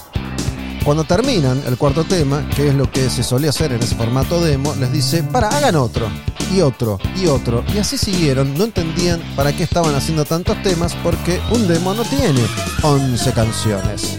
Cuando 0.87 1.03
terminan 1.03 1.61
el 1.67 1.77
cuarto 1.77 2.05
tema, 2.05 2.49
que 2.55 2.69
es 2.69 2.75
lo 2.77 2.89
que 2.89 3.11
se 3.11 3.25
solía 3.25 3.51
hacer 3.51 3.73
en 3.73 3.83
ese 3.83 3.97
formato 3.97 4.41
demo, 4.41 4.73
les 4.77 4.93
dice, 4.93 5.25
para, 5.25 5.49
hagan 5.49 5.75
otro, 5.75 6.09
y 6.55 6.61
otro, 6.61 7.01
y 7.17 7.27
otro. 7.27 7.65
Y 7.75 7.79
así 7.79 7.99
siguieron, 7.99 8.57
no 8.57 8.63
entendían 8.63 9.21
para 9.35 9.53
qué 9.53 9.65
estaban 9.65 9.97
haciendo 9.97 10.25
tantos 10.25 10.63
temas, 10.63 10.95
porque 11.03 11.41
un 11.51 11.67
demo 11.67 11.93
no 11.93 12.05
tiene 12.05 12.41
11 12.85 13.33
canciones. 13.33 14.17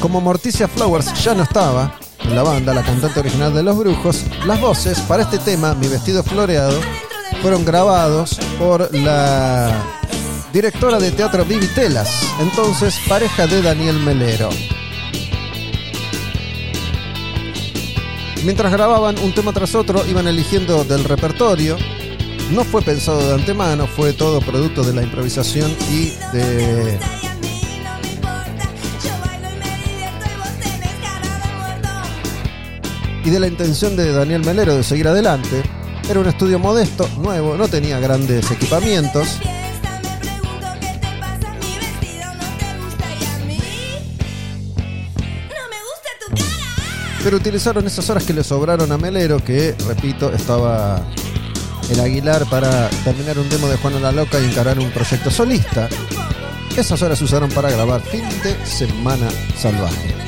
Como 0.00 0.22
Morticia 0.22 0.66
Flowers 0.66 1.12
ya 1.22 1.34
no 1.34 1.42
estaba, 1.42 1.98
la 2.34 2.42
banda, 2.42 2.74
la 2.74 2.82
cantante 2.82 3.20
original 3.20 3.54
de 3.54 3.62
Los 3.62 3.78
Brujos, 3.78 4.24
las 4.46 4.60
voces 4.60 5.00
para 5.00 5.22
este 5.22 5.38
tema, 5.38 5.74
Mi 5.74 5.88
vestido 5.88 6.22
floreado, 6.22 6.80
fueron 7.42 7.64
grabados 7.64 8.38
por 8.58 8.92
la 8.94 9.70
directora 10.52 10.98
de 10.98 11.12
teatro 11.12 11.44
Vivi 11.44 11.66
Telas, 11.68 12.08
entonces 12.40 12.98
pareja 13.08 13.46
de 13.46 13.62
Daniel 13.62 13.98
Melero. 14.00 14.50
Mientras 18.44 18.70
grababan 18.72 19.18
un 19.18 19.32
tema 19.32 19.52
tras 19.52 19.74
otro, 19.74 20.06
iban 20.06 20.28
eligiendo 20.28 20.84
del 20.84 21.04
repertorio. 21.04 21.76
No 22.52 22.64
fue 22.64 22.80
pensado 22.80 23.18
de 23.26 23.34
antemano, 23.34 23.88
fue 23.88 24.12
todo 24.12 24.40
producto 24.40 24.84
de 24.84 24.94
la 24.94 25.02
improvisación 25.02 25.74
y 25.90 26.10
de 26.32 26.96
y 33.26 33.30
de 33.30 33.40
la 33.40 33.48
intención 33.48 33.96
de 33.96 34.12
Daniel 34.12 34.44
Melero 34.44 34.76
de 34.76 34.84
seguir 34.84 35.08
adelante. 35.08 35.60
Era 36.08 36.20
un 36.20 36.28
estudio 36.28 36.60
modesto, 36.60 37.08
nuevo, 37.18 37.56
no 37.56 37.66
tenía 37.66 37.98
grandes 37.98 38.48
equipamientos. 38.52 39.40
Pero 47.24 47.36
utilizaron 47.36 47.84
esas 47.88 48.08
horas 48.08 48.22
que 48.22 48.32
le 48.32 48.44
sobraron 48.44 48.92
a 48.92 48.96
Melero, 48.96 49.42
que, 49.42 49.74
repito, 49.88 50.32
estaba 50.32 51.04
en 51.90 51.98
Aguilar 51.98 52.48
para 52.48 52.88
terminar 53.02 53.36
un 53.40 53.48
demo 53.48 53.66
de 53.66 53.76
Juan 53.76 54.00
la 54.00 54.12
Loca 54.12 54.38
y 54.38 54.44
encarar 54.44 54.78
un 54.78 54.92
proyecto 54.92 55.32
solista. 55.32 55.88
Esas 56.76 57.02
horas 57.02 57.18
se 57.18 57.24
usaron 57.24 57.50
para 57.50 57.72
grabar 57.72 58.00
Fin 58.02 58.22
de 58.44 58.54
Semana 58.64 59.28
Salvaje. 59.58 60.25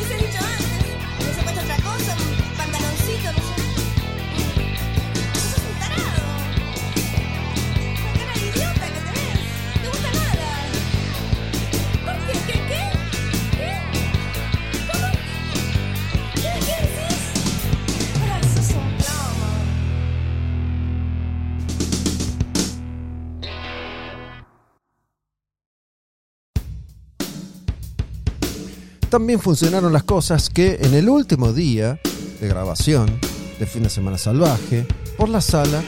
También 29.19 29.41
funcionaron 29.41 29.93
las 29.93 30.05
cosas 30.05 30.49
que 30.49 30.79
en 30.81 30.95
el 30.95 31.09
último 31.09 31.53
día 31.53 31.99
de 32.41 32.47
grabación 32.47 33.19
de 33.59 33.67
Fin 33.67 33.83
de 33.83 33.91
Semana 33.91 34.17
Salvaje, 34.17 34.87
por 35.17 35.29
la 35.29 35.41
sala, 35.41 35.83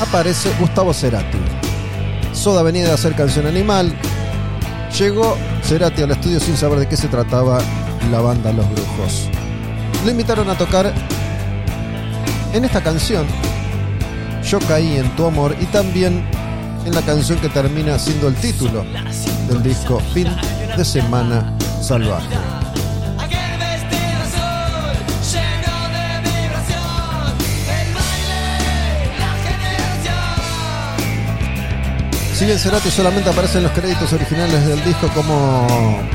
aparece 0.00 0.48
Gustavo 0.60 0.94
Cerati. 0.94 1.38
Soda 2.32 2.62
venía 2.62 2.84
de 2.84 2.92
hacer 2.92 3.16
canción 3.16 3.46
animal. 3.46 3.92
Llegó 4.96 5.36
Cerati 5.64 6.02
al 6.02 6.12
estudio 6.12 6.38
sin 6.38 6.56
saber 6.56 6.78
de 6.78 6.88
qué 6.88 6.96
se 6.96 7.08
trataba 7.08 7.58
la 8.12 8.20
banda 8.20 8.52
Los 8.52 8.70
Brujos. 8.70 9.28
Lo 10.04 10.12
invitaron 10.12 10.48
a 10.48 10.56
tocar 10.56 10.94
en 12.52 12.64
esta 12.64 12.80
canción, 12.80 13.26
Yo 14.44 14.60
caí 14.60 14.98
en 14.98 15.16
tu 15.16 15.26
amor, 15.26 15.56
y 15.60 15.64
también 15.66 16.24
en 16.86 16.94
la 16.94 17.02
canción 17.02 17.40
que 17.40 17.48
termina 17.48 17.98
siendo 17.98 18.28
el 18.28 18.36
título 18.36 18.84
del 19.48 19.64
disco 19.64 19.98
Fin 20.14 20.28
de 20.76 20.84
Semana 20.84 21.58
Salvaje. 21.82 22.57
Si 32.38 32.44
bien 32.44 32.56
Cerati 32.56 32.88
solamente 32.88 33.28
aparece 33.30 33.58
en 33.58 33.64
los 33.64 33.72
créditos 33.72 34.12
originales 34.12 34.64
del 34.64 34.84
disco 34.84 35.08
como 35.12 35.66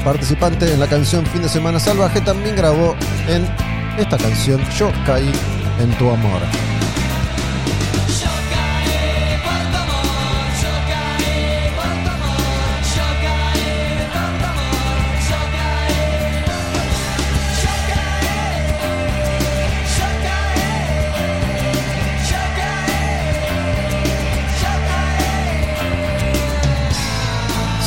participante 0.05 0.71
en 0.71 0.79
la 0.79 0.87
canción 0.87 1.25
Fin 1.25 1.41
de 1.41 1.49
Semana 1.49 1.81
Salvaje, 1.81 2.21
también 2.21 2.55
grabó 2.55 2.95
en 3.27 3.45
esta 3.97 4.17
canción 4.17 4.61
Yo 4.77 4.89
caí 5.05 5.29
en 5.81 5.91
tu 5.97 6.09
amor. 6.09 6.39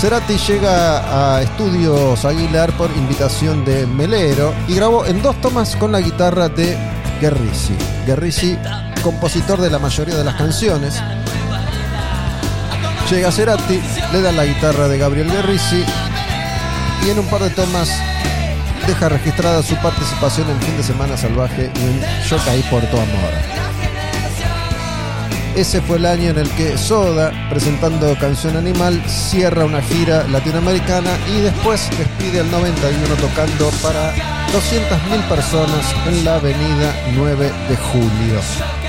Cerati 0.00 0.36
llega 0.36 1.36
a 1.36 1.42
Estudios 1.42 2.22
Aguilar 2.26 2.70
por 2.76 2.90
invitación 2.90 3.64
de 3.64 3.86
Melero 3.86 4.54
y 4.68 4.74
grabó 4.74 5.06
en 5.06 5.22
dos 5.22 5.40
tomas 5.40 5.74
con 5.74 5.90
la 5.90 6.00
guitarra 6.00 6.50
de 6.50 6.76
Guerrisi. 7.18 7.74
Guerrisi, 8.06 8.58
compositor 9.02 9.58
de 9.58 9.70
la 9.70 9.78
mayoría 9.78 10.16
de 10.16 10.24
las 10.24 10.34
canciones. 10.34 11.02
Llega 13.10 13.32
Cerati, 13.32 13.80
le 14.12 14.20
da 14.20 14.32
la 14.32 14.44
guitarra 14.44 14.86
de 14.86 14.98
Gabriel 14.98 15.30
Guerrisi 15.30 15.82
y 17.06 17.10
en 17.10 17.18
un 17.18 17.26
par 17.28 17.42
de 17.42 17.50
tomas 17.50 17.88
deja 18.86 19.08
registrada 19.08 19.62
su 19.62 19.76
participación 19.76 20.50
en 20.50 20.60
Fin 20.60 20.76
de 20.76 20.82
Semana 20.82 21.16
Salvaje 21.16 21.70
y 21.74 21.80
en 21.80 22.00
Yo 22.28 22.36
caí 22.44 22.62
por 22.70 22.82
tu 22.82 22.98
amor. 22.98 23.75
Ese 25.56 25.80
fue 25.80 25.96
el 25.96 26.04
año 26.04 26.28
en 26.28 26.38
el 26.38 26.50
que 26.50 26.76
Soda, 26.76 27.32
presentando 27.48 28.14
Canción 28.18 28.58
Animal, 28.58 29.02
cierra 29.06 29.64
una 29.64 29.80
gira 29.80 30.28
latinoamericana 30.28 31.16
y 31.34 31.40
después 31.40 31.88
despide 31.96 32.40
al 32.40 32.50
91 32.50 33.16
tocando 33.16 33.70
para 33.82 34.14
200.000 34.52 35.28
personas 35.30 35.94
en 36.08 36.26
la 36.26 36.34
avenida 36.34 36.94
9 37.14 37.50
de 37.70 37.76
Julio. 37.76 38.85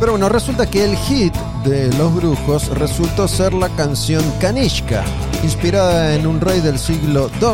Pero 0.00 0.12
bueno, 0.12 0.30
resulta 0.30 0.64
que 0.64 0.82
el 0.82 0.96
hit 0.96 1.34
de 1.62 1.92
Los 1.98 2.14
Brujos 2.14 2.68
resultó 2.68 3.28
ser 3.28 3.52
la 3.52 3.68
canción 3.68 4.24
Kanishka, 4.40 5.04
inspirada 5.42 6.14
en 6.14 6.26
un 6.26 6.40
rey 6.40 6.60
del 6.60 6.78
siglo 6.78 7.30
II 7.38 7.52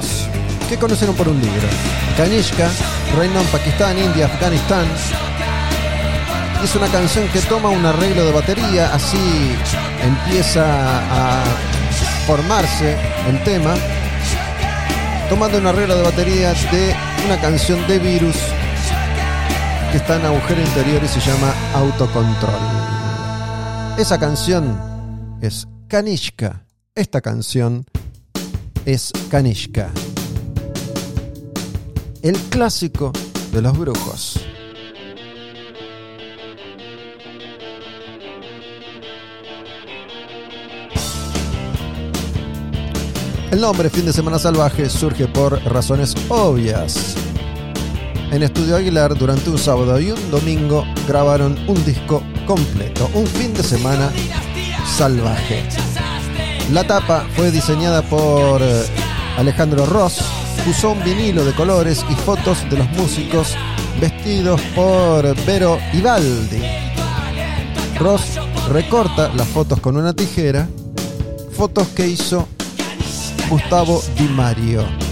que 0.68 0.78
conocieron 0.78 1.16
por 1.16 1.28
un 1.28 1.40
libro. 1.40 1.68
Kanishka 2.16 2.70
reinó 3.18 3.40
en 3.40 3.46
Pakistán, 3.48 3.98
India, 3.98 4.26
Afganistán. 4.26 4.86
Es 6.62 6.72
una 6.76 6.86
canción 6.86 7.26
que 7.28 7.40
toma 7.40 7.68
un 7.70 7.84
arreglo 7.84 8.24
de 8.24 8.30
batería, 8.30 8.94
así 8.94 9.18
empieza 10.04 10.62
a 10.62 11.44
formarse 12.28 12.96
el 13.28 13.42
tema, 13.42 13.74
tomando 15.28 15.58
un 15.58 15.66
arreglo 15.66 15.96
de 15.96 16.02
batería 16.02 16.54
de 16.70 16.94
una 17.26 17.40
canción 17.40 17.84
de 17.88 17.98
Virus 17.98 18.36
está 19.96 20.16
en 20.16 20.26
agujero 20.26 20.60
interior 20.60 21.02
y 21.02 21.08
se 21.08 21.20
llama 21.20 21.54
Autocontrol. 21.74 22.54
Esa 23.98 24.18
canción 24.18 24.78
es 25.40 25.66
Kanishka. 25.88 26.66
Esta 26.94 27.20
canción 27.20 27.86
es 28.84 29.10
Kanishka. 29.30 29.90
El 32.22 32.36
clásico 32.50 33.12
de 33.52 33.62
los 33.62 33.78
brujos. 33.78 34.40
El 43.50 43.60
nombre 43.60 43.88
Fin 43.88 44.04
de 44.04 44.12
Semana 44.12 44.38
Salvaje 44.38 44.90
surge 44.90 45.26
por 45.28 45.62
razones 45.64 46.14
obvias. 46.28 47.25
En 48.30 48.42
Estudio 48.42 48.76
Aguilar, 48.76 49.16
durante 49.16 49.50
un 49.50 49.58
sábado 49.58 50.00
y 50.00 50.10
un 50.10 50.30
domingo, 50.30 50.84
grabaron 51.06 51.56
un 51.68 51.84
disco 51.84 52.22
completo, 52.46 53.08
un 53.14 53.26
fin 53.26 53.54
de 53.54 53.62
semana 53.62 54.10
salvaje. 54.84 55.64
La 56.72 56.84
tapa 56.84 57.24
fue 57.36 57.52
diseñada 57.52 58.02
por 58.02 58.60
eh, 58.60 58.84
Alejandro 59.38 59.86
Ross, 59.86 60.20
usó 60.68 60.90
un 60.90 61.04
vinilo 61.04 61.44
de 61.44 61.52
colores 61.52 62.04
y 62.10 62.14
fotos 62.14 62.68
de 62.68 62.78
los 62.78 62.90
músicos 62.90 63.54
vestidos 64.00 64.60
por 64.74 65.34
Vero 65.46 65.78
Ivaldi. 65.92 66.62
Ross 67.98 68.40
recorta 68.72 69.32
las 69.34 69.46
fotos 69.48 69.78
con 69.80 69.96
una 69.96 70.12
tijera, 70.12 70.68
fotos 71.56 71.88
que 71.88 72.08
hizo 72.08 72.48
Gustavo 73.48 74.02
Di 74.18 74.24
Mario. 74.24 75.05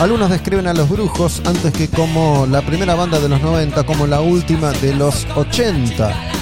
Algunos 0.00 0.30
describen 0.30 0.68
a 0.68 0.74
los 0.74 0.88
brujos 0.88 1.42
antes 1.44 1.72
que 1.72 1.88
como 1.88 2.46
la 2.46 2.62
primera 2.62 2.94
banda 2.94 3.18
de 3.18 3.28
los 3.28 3.42
90, 3.42 3.84
como 3.84 4.06
la 4.06 4.20
última 4.20 4.70
de 4.70 4.94
los 4.94 5.26
80. 5.34 6.32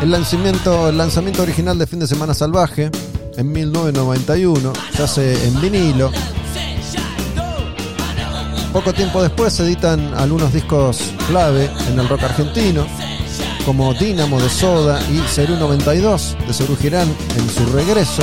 El 0.00 0.10
lanzamiento, 0.12 0.88
el 0.88 0.96
lanzamiento 0.96 1.42
original 1.42 1.76
de 1.76 1.88
Fin 1.88 1.98
de 1.98 2.06
Semana 2.06 2.34
Salvaje 2.34 2.88
en 3.36 3.50
1991 3.50 4.72
se 4.94 5.02
hace 5.02 5.48
en 5.48 5.60
vinilo. 5.60 6.12
Poco 8.72 8.92
tiempo 8.92 9.20
después 9.20 9.52
se 9.52 9.64
editan 9.64 10.14
algunos 10.14 10.52
discos 10.52 11.02
clave 11.26 11.68
en 11.88 11.98
el 11.98 12.08
rock 12.08 12.22
argentino 12.22 12.86
como 13.64 13.94
Dínamo 13.94 14.40
de 14.40 14.48
Soda 14.48 15.00
y 15.10 15.18
Cerú 15.28 15.56
92 15.56 16.36
de 16.46 16.52
Cerú 16.54 16.76
Girán 16.76 17.08
en 17.36 17.48
su 17.48 17.66
regreso. 17.72 18.22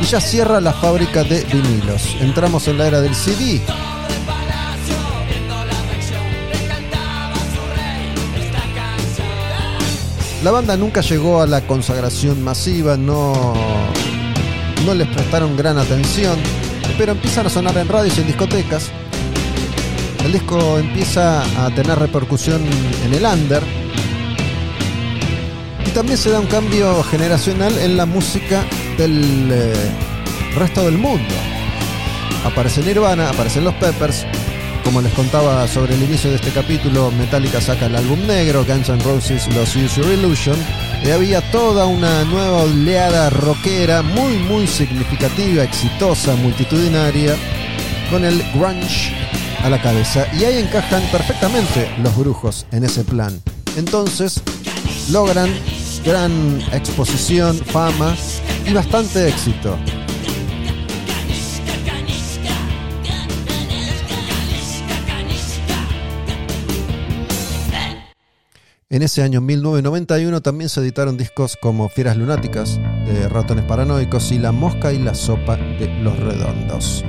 Y 0.00 0.04
ya 0.04 0.20
cierra 0.20 0.60
la 0.60 0.72
fábrica 0.72 1.24
de 1.24 1.44
vinilos. 1.44 2.16
Entramos 2.20 2.68
en 2.68 2.78
la 2.78 2.86
era 2.86 3.00
del 3.00 3.14
CD. 3.14 3.60
La 10.42 10.50
banda 10.50 10.76
nunca 10.76 11.02
llegó 11.02 11.42
a 11.42 11.46
la 11.46 11.60
consagración 11.66 12.42
masiva, 12.42 12.96
no, 12.96 13.54
no 14.86 14.94
les 14.94 15.06
prestaron 15.08 15.54
gran 15.54 15.76
atención, 15.76 16.38
pero 16.96 17.12
empiezan 17.12 17.46
a 17.46 17.50
sonar 17.50 17.76
en 17.76 17.88
radios 17.88 18.16
y 18.16 18.22
en 18.22 18.26
discotecas 18.26 18.90
el 20.24 20.32
disco 20.32 20.78
empieza 20.78 21.42
a 21.64 21.70
tener 21.74 21.98
repercusión 21.98 22.62
en 23.04 23.14
el 23.14 23.24
under. 23.24 23.62
Y 25.86 25.90
también 25.90 26.18
se 26.18 26.30
da 26.30 26.40
un 26.40 26.46
cambio 26.46 27.02
generacional 27.04 27.76
en 27.78 27.96
la 27.96 28.06
música 28.06 28.64
del 28.96 29.50
eh, 29.50 29.72
resto 30.56 30.84
del 30.84 30.98
mundo. 30.98 31.34
Aparece 32.44 32.82
Nirvana, 32.82 33.30
aparecen 33.30 33.64
los 33.64 33.74
Peppers. 33.74 34.26
Como 34.84 35.02
les 35.02 35.12
contaba 35.12 35.66
sobre 35.68 35.94
el 35.94 36.02
inicio 36.02 36.30
de 36.30 36.36
este 36.36 36.50
capítulo, 36.50 37.10
Metallica 37.12 37.60
saca 37.60 37.86
el 37.86 37.96
álbum 37.96 38.26
negro, 38.26 38.64
Guns 38.64 38.88
N' 38.88 39.02
Roses 39.02 39.46
los 39.54 39.76
Use 39.76 40.00
Your 40.00 40.10
Illusion. 40.10 40.56
Y 41.04 41.10
había 41.10 41.40
toda 41.50 41.86
una 41.86 42.24
nueva 42.24 42.62
oleada 42.62 43.30
rockera 43.30 44.02
muy 44.02 44.36
muy 44.38 44.66
significativa, 44.66 45.64
exitosa, 45.64 46.34
multitudinaria, 46.36 47.36
con 48.10 48.24
el 48.24 48.42
grunge 48.52 49.29
a 49.62 49.70
la 49.70 49.80
cabeza 49.80 50.26
y 50.38 50.44
ahí 50.44 50.58
encajan 50.58 51.02
perfectamente 51.10 51.90
los 52.02 52.16
brujos 52.16 52.66
en 52.72 52.84
ese 52.84 53.04
plan. 53.04 53.40
Entonces 53.76 54.42
logran 55.10 55.50
gran 56.04 56.60
exposición, 56.72 57.56
fama 57.56 58.16
y 58.66 58.72
bastante 58.72 59.28
éxito. 59.28 59.78
En 68.92 69.02
ese 69.02 69.22
año 69.22 69.40
1991 69.40 70.40
también 70.40 70.68
se 70.68 70.80
editaron 70.80 71.16
discos 71.16 71.56
como 71.56 71.88
Fieras 71.88 72.16
Lunáticas, 72.16 72.80
de 73.06 73.28
Ratones 73.28 73.64
Paranoicos 73.64 74.32
y 74.32 74.40
La 74.40 74.50
Mosca 74.50 74.92
y 74.92 74.98
la 74.98 75.14
Sopa 75.14 75.56
de 75.56 75.86
los 76.02 76.18
Redondos. 76.18 77.04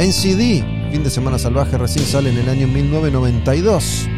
En 0.00 0.14
CD, 0.14 0.64
Fin 0.90 1.04
de 1.04 1.10
Semana 1.10 1.38
Salvaje 1.38 1.76
recién 1.76 2.06
sale 2.06 2.30
en 2.30 2.38
el 2.38 2.48
año 2.48 2.66
1992. 2.66 4.08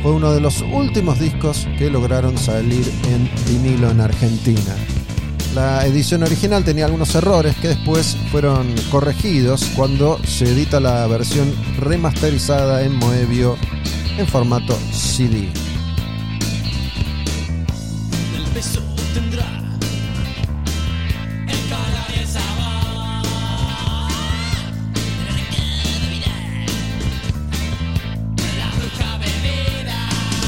Fue 0.00 0.12
uno 0.12 0.32
de 0.32 0.40
los 0.40 0.60
últimos 0.60 1.18
discos 1.18 1.66
que 1.76 1.90
lograron 1.90 2.38
salir 2.38 2.88
en 3.08 3.28
vinilo 3.48 3.90
en 3.90 4.00
Argentina. 4.00 4.76
La 5.56 5.84
edición 5.86 6.22
original 6.22 6.62
tenía 6.62 6.84
algunos 6.84 7.12
errores 7.16 7.56
que 7.56 7.66
después 7.66 8.16
fueron 8.30 8.72
corregidos 8.92 9.64
cuando 9.74 10.20
se 10.24 10.44
edita 10.44 10.78
la 10.78 11.04
versión 11.08 11.52
remasterizada 11.80 12.84
en 12.84 12.94
Moebio 12.94 13.56
en 14.16 14.28
formato 14.28 14.78
CD. 14.92 15.48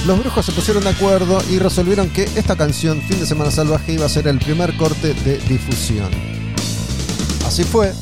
Los 0.06 0.18
brujos 0.18 0.44
se 0.44 0.52
pusieron 0.52 0.84
de 0.84 0.90
acuerdo 0.90 1.42
y 1.50 1.58
resolvieron 1.58 2.10
que 2.10 2.24
esta 2.36 2.56
canción, 2.56 3.00
Fin 3.00 3.20
de 3.20 3.26
Semana 3.26 3.50
Salvaje, 3.50 3.94
iba 3.94 4.04
a 4.04 4.08
ser 4.10 4.28
el 4.28 4.38
primer 4.38 4.76
corte 4.76 5.14
de 5.14 5.38
difusión. 5.38 6.10
Así 7.46 7.64
fue. 7.64 7.94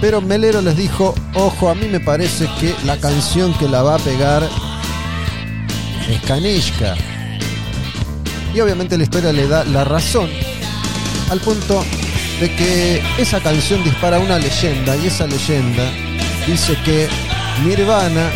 Pero 0.00 0.20
Melero 0.20 0.60
les 0.60 0.76
dijo, 0.76 1.12
ojo, 1.34 1.70
a 1.70 1.74
mí 1.74 1.88
me 1.88 1.98
parece 1.98 2.48
que 2.60 2.72
la 2.84 2.96
canción 2.98 3.52
que 3.58 3.68
la 3.68 3.82
va 3.82 3.96
a 3.96 3.98
pegar 3.98 4.48
es 6.08 6.20
Kanishka. 6.22 6.94
Y 8.54 8.60
obviamente 8.60 8.96
la 8.96 9.02
historia 9.02 9.32
le 9.32 9.48
da 9.48 9.64
la 9.64 9.82
razón 9.82 10.30
al 11.30 11.40
punto 11.40 11.84
de 12.38 12.54
que 12.54 13.02
esa 13.18 13.40
canción 13.40 13.82
dispara 13.82 14.20
una 14.20 14.38
leyenda 14.38 14.96
y 14.96 15.08
esa 15.08 15.26
leyenda 15.26 15.90
dice 16.46 16.76
que 16.84 17.08
Nirvana 17.64 18.30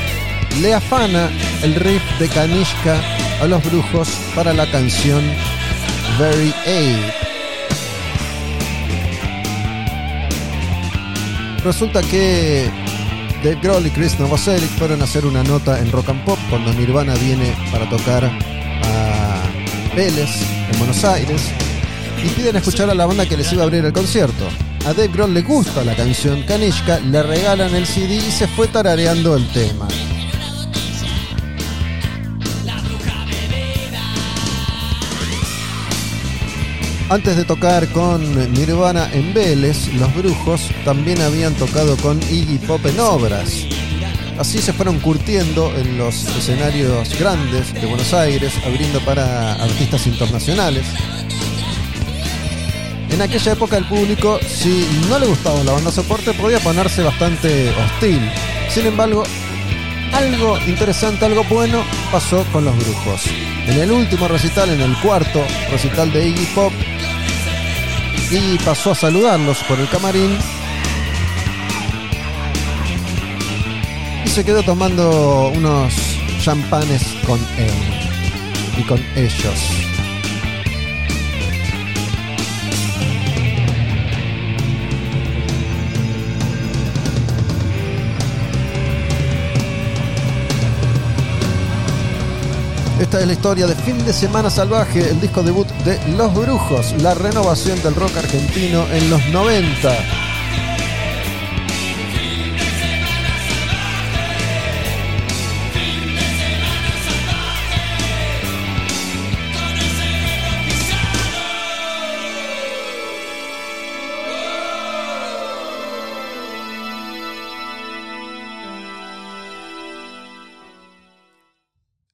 le 0.60 0.74
afana 0.74 1.30
el 1.62 1.74
riff 1.74 2.02
de 2.18 2.28
Kanishka 2.28 3.00
a 3.40 3.46
los 3.46 3.62
brujos 3.64 4.08
para 4.34 4.52
la 4.52 4.70
canción 4.70 5.22
Very 6.18 6.52
Ape. 6.62 7.14
Resulta 11.64 12.02
que 12.02 12.70
Dave 13.42 13.58
Grohl 13.62 13.86
y 13.86 13.90
Chris 13.90 14.18
Novoselic 14.18 14.70
fueron 14.70 15.00
a 15.00 15.04
hacer 15.04 15.26
una 15.26 15.44
nota 15.44 15.78
en 15.78 15.92
Rock 15.92 16.08
and 16.08 16.24
Pop 16.24 16.38
cuando 16.50 16.72
Nirvana 16.72 17.14
viene 17.14 17.54
para 17.70 17.88
tocar 17.88 18.24
a 18.24 19.42
Vélez 19.94 20.30
en 20.72 20.78
Buenos 20.78 21.04
Aires 21.04 21.42
y 22.24 22.28
piden 22.30 22.56
escuchar 22.56 22.90
a 22.90 22.94
la 22.94 23.06
banda 23.06 23.26
que 23.26 23.36
les 23.36 23.52
iba 23.52 23.62
a 23.62 23.66
abrir 23.66 23.84
el 23.84 23.92
concierto. 23.92 24.48
A 24.86 24.92
Dave 24.92 25.08
Grohl 25.08 25.34
le 25.34 25.42
gusta 25.42 25.84
la 25.84 25.94
canción 25.94 26.42
Kanishka, 26.42 27.00
le 27.00 27.22
regalan 27.22 27.74
el 27.74 27.86
CD 27.86 28.16
y 28.16 28.30
se 28.30 28.48
fue 28.48 28.68
tarareando 28.68 29.36
el 29.36 29.46
tema. 29.48 29.86
Antes 37.10 37.38
de 37.38 37.44
tocar 37.46 37.88
con 37.88 38.20
Nirvana 38.52 39.08
en 39.14 39.32
Vélez, 39.32 39.94
los 39.94 40.14
brujos 40.14 40.68
también 40.84 41.22
habían 41.22 41.54
tocado 41.54 41.96
con 41.96 42.20
Iggy 42.30 42.58
Pop 42.58 42.84
en 42.84 43.00
obras. 43.00 43.64
Así 44.38 44.58
se 44.58 44.74
fueron 44.74 45.00
curtiendo 45.00 45.72
en 45.74 45.96
los 45.96 46.26
escenarios 46.36 47.18
grandes 47.18 47.72
de 47.72 47.86
Buenos 47.86 48.12
Aires, 48.12 48.52
abriendo 48.62 49.00
para 49.06 49.54
artistas 49.54 50.06
internacionales. 50.06 50.84
En 53.10 53.22
aquella 53.22 53.52
época 53.52 53.78
el 53.78 53.86
público, 53.86 54.38
si 54.46 54.86
no 55.08 55.18
le 55.18 55.28
gustaba 55.28 55.64
la 55.64 55.72
banda 55.72 55.90
soporte, 55.90 56.34
podía 56.34 56.60
ponerse 56.60 57.02
bastante 57.02 57.70
hostil. 57.70 58.20
Sin 58.68 58.84
embargo, 58.84 59.24
algo 60.12 60.58
interesante, 60.66 61.24
algo 61.24 61.44
bueno 61.44 61.82
pasó 62.10 62.44
con 62.52 62.64
los 62.64 62.76
brujos. 62.76 63.22
En 63.66 63.78
el 63.78 63.90
último 63.92 64.28
recital, 64.28 64.70
en 64.70 64.80
el 64.80 64.96
cuarto 65.00 65.42
recital 65.70 66.12
de 66.12 66.28
Iggy 66.28 66.46
Pop, 66.54 66.72
y 68.30 68.58
pasó 68.58 68.90
a 68.90 68.94
saludarlos 68.94 69.58
por 69.64 69.80
el 69.80 69.88
camarín 69.88 70.36
y 74.24 74.28
se 74.28 74.44
quedó 74.44 74.62
tomando 74.62 75.48
unos 75.54 75.94
champanes 76.42 77.02
con 77.26 77.38
él 77.56 77.72
y 78.76 78.82
con 78.82 79.02
ellos. 79.16 79.87
Esta 93.00 93.20
es 93.20 93.26
la 93.28 93.32
historia 93.32 93.66
de 93.68 93.76
Fin 93.76 94.04
de 94.04 94.12
Semana 94.12 94.50
Salvaje, 94.50 95.08
el 95.08 95.20
disco 95.20 95.44
debut 95.44 95.68
de 95.84 96.00
Los 96.16 96.34
Brujos, 96.34 97.00
la 97.00 97.14
renovación 97.14 97.80
del 97.84 97.94
rock 97.94 98.16
argentino 98.16 98.84
en 98.90 99.08
los 99.08 99.24
90. 99.28 100.17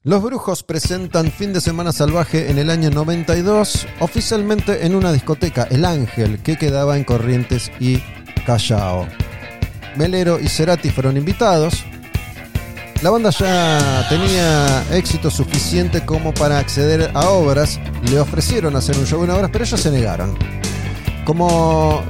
Los 0.07 0.23
Brujos 0.23 0.62
presentan 0.62 1.33
Fin 1.33 1.55
de 1.55 1.62
Semana 1.62 1.90
Salvaje 1.90 2.51
en 2.51 2.59
el 2.59 2.69
año 2.69 2.90
92, 2.90 3.87
oficialmente 4.01 4.85
en 4.85 4.95
una 4.95 5.11
discoteca, 5.14 5.67
El 5.71 5.87
Ángel, 5.87 6.40
que 6.40 6.59
quedaba 6.59 6.99
en 6.99 7.05
Corrientes 7.05 7.73
y 7.81 8.03
Callao. 8.45 9.09
Melero 9.97 10.38
y 10.38 10.49
Cerati 10.49 10.90
fueron 10.90 11.17
invitados. 11.17 11.83
La 13.01 13.09
banda 13.09 13.31
ya 13.31 14.07
tenía 14.11 14.85
éxito 14.95 15.31
suficiente 15.31 16.05
como 16.05 16.35
para 16.35 16.59
acceder 16.59 17.11
a 17.14 17.31
obras. 17.31 17.81
Le 18.11 18.21
ofrecieron 18.21 18.77
hacer 18.77 18.99
un 18.99 19.07
show 19.07 19.25
en 19.25 19.31
obras, 19.31 19.49
pero 19.51 19.64
ellos 19.64 19.81
se 19.81 19.90
negaron. 19.90 20.37
Como 21.25 22.05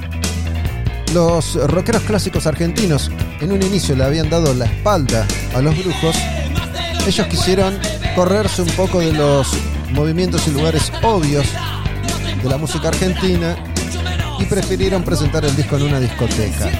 los 1.12 1.54
rockeros 1.70 2.02
clásicos 2.02 2.48
argentinos 2.48 3.12
en 3.40 3.52
un 3.52 3.62
inicio 3.62 3.94
le 3.94 4.02
habían 4.02 4.28
dado 4.28 4.52
la 4.52 4.64
espalda 4.64 5.24
a 5.54 5.60
los 5.60 5.78
brujos, 5.78 6.16
ellos 7.06 7.26
quisieron 7.26 7.78
correrse 8.16 8.62
un 8.62 8.70
poco 8.70 9.00
de 9.00 9.12
los 9.12 9.48
movimientos 9.90 10.46
y 10.48 10.52
lugares 10.52 10.90
obvios 11.02 11.46
de 12.42 12.48
la 12.48 12.56
música 12.56 12.88
argentina 12.88 13.56
y 14.38 14.44
prefirieron 14.46 15.02
presentar 15.02 15.44
el 15.44 15.54
disco 15.54 15.76
en 15.76 15.82
una 15.82 16.00
discoteca. 16.00 16.70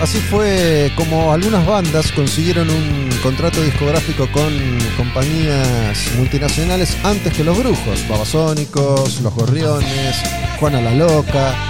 Así 0.00 0.18
fue 0.18 0.92
como 0.94 1.32
algunas 1.32 1.66
bandas 1.66 2.12
consiguieron 2.12 2.70
un 2.70 3.10
contrato 3.22 3.60
discográfico 3.62 4.30
con 4.30 4.52
compañías 4.96 5.98
multinacionales 6.16 6.96
antes 7.02 7.34
que 7.34 7.42
los 7.42 7.58
brujos, 7.58 8.08
Babasónicos, 8.08 9.20
Los 9.22 9.34
Gorriones, 9.34 10.16
Juana 10.60 10.80
la 10.80 10.92
Loca, 10.92 11.67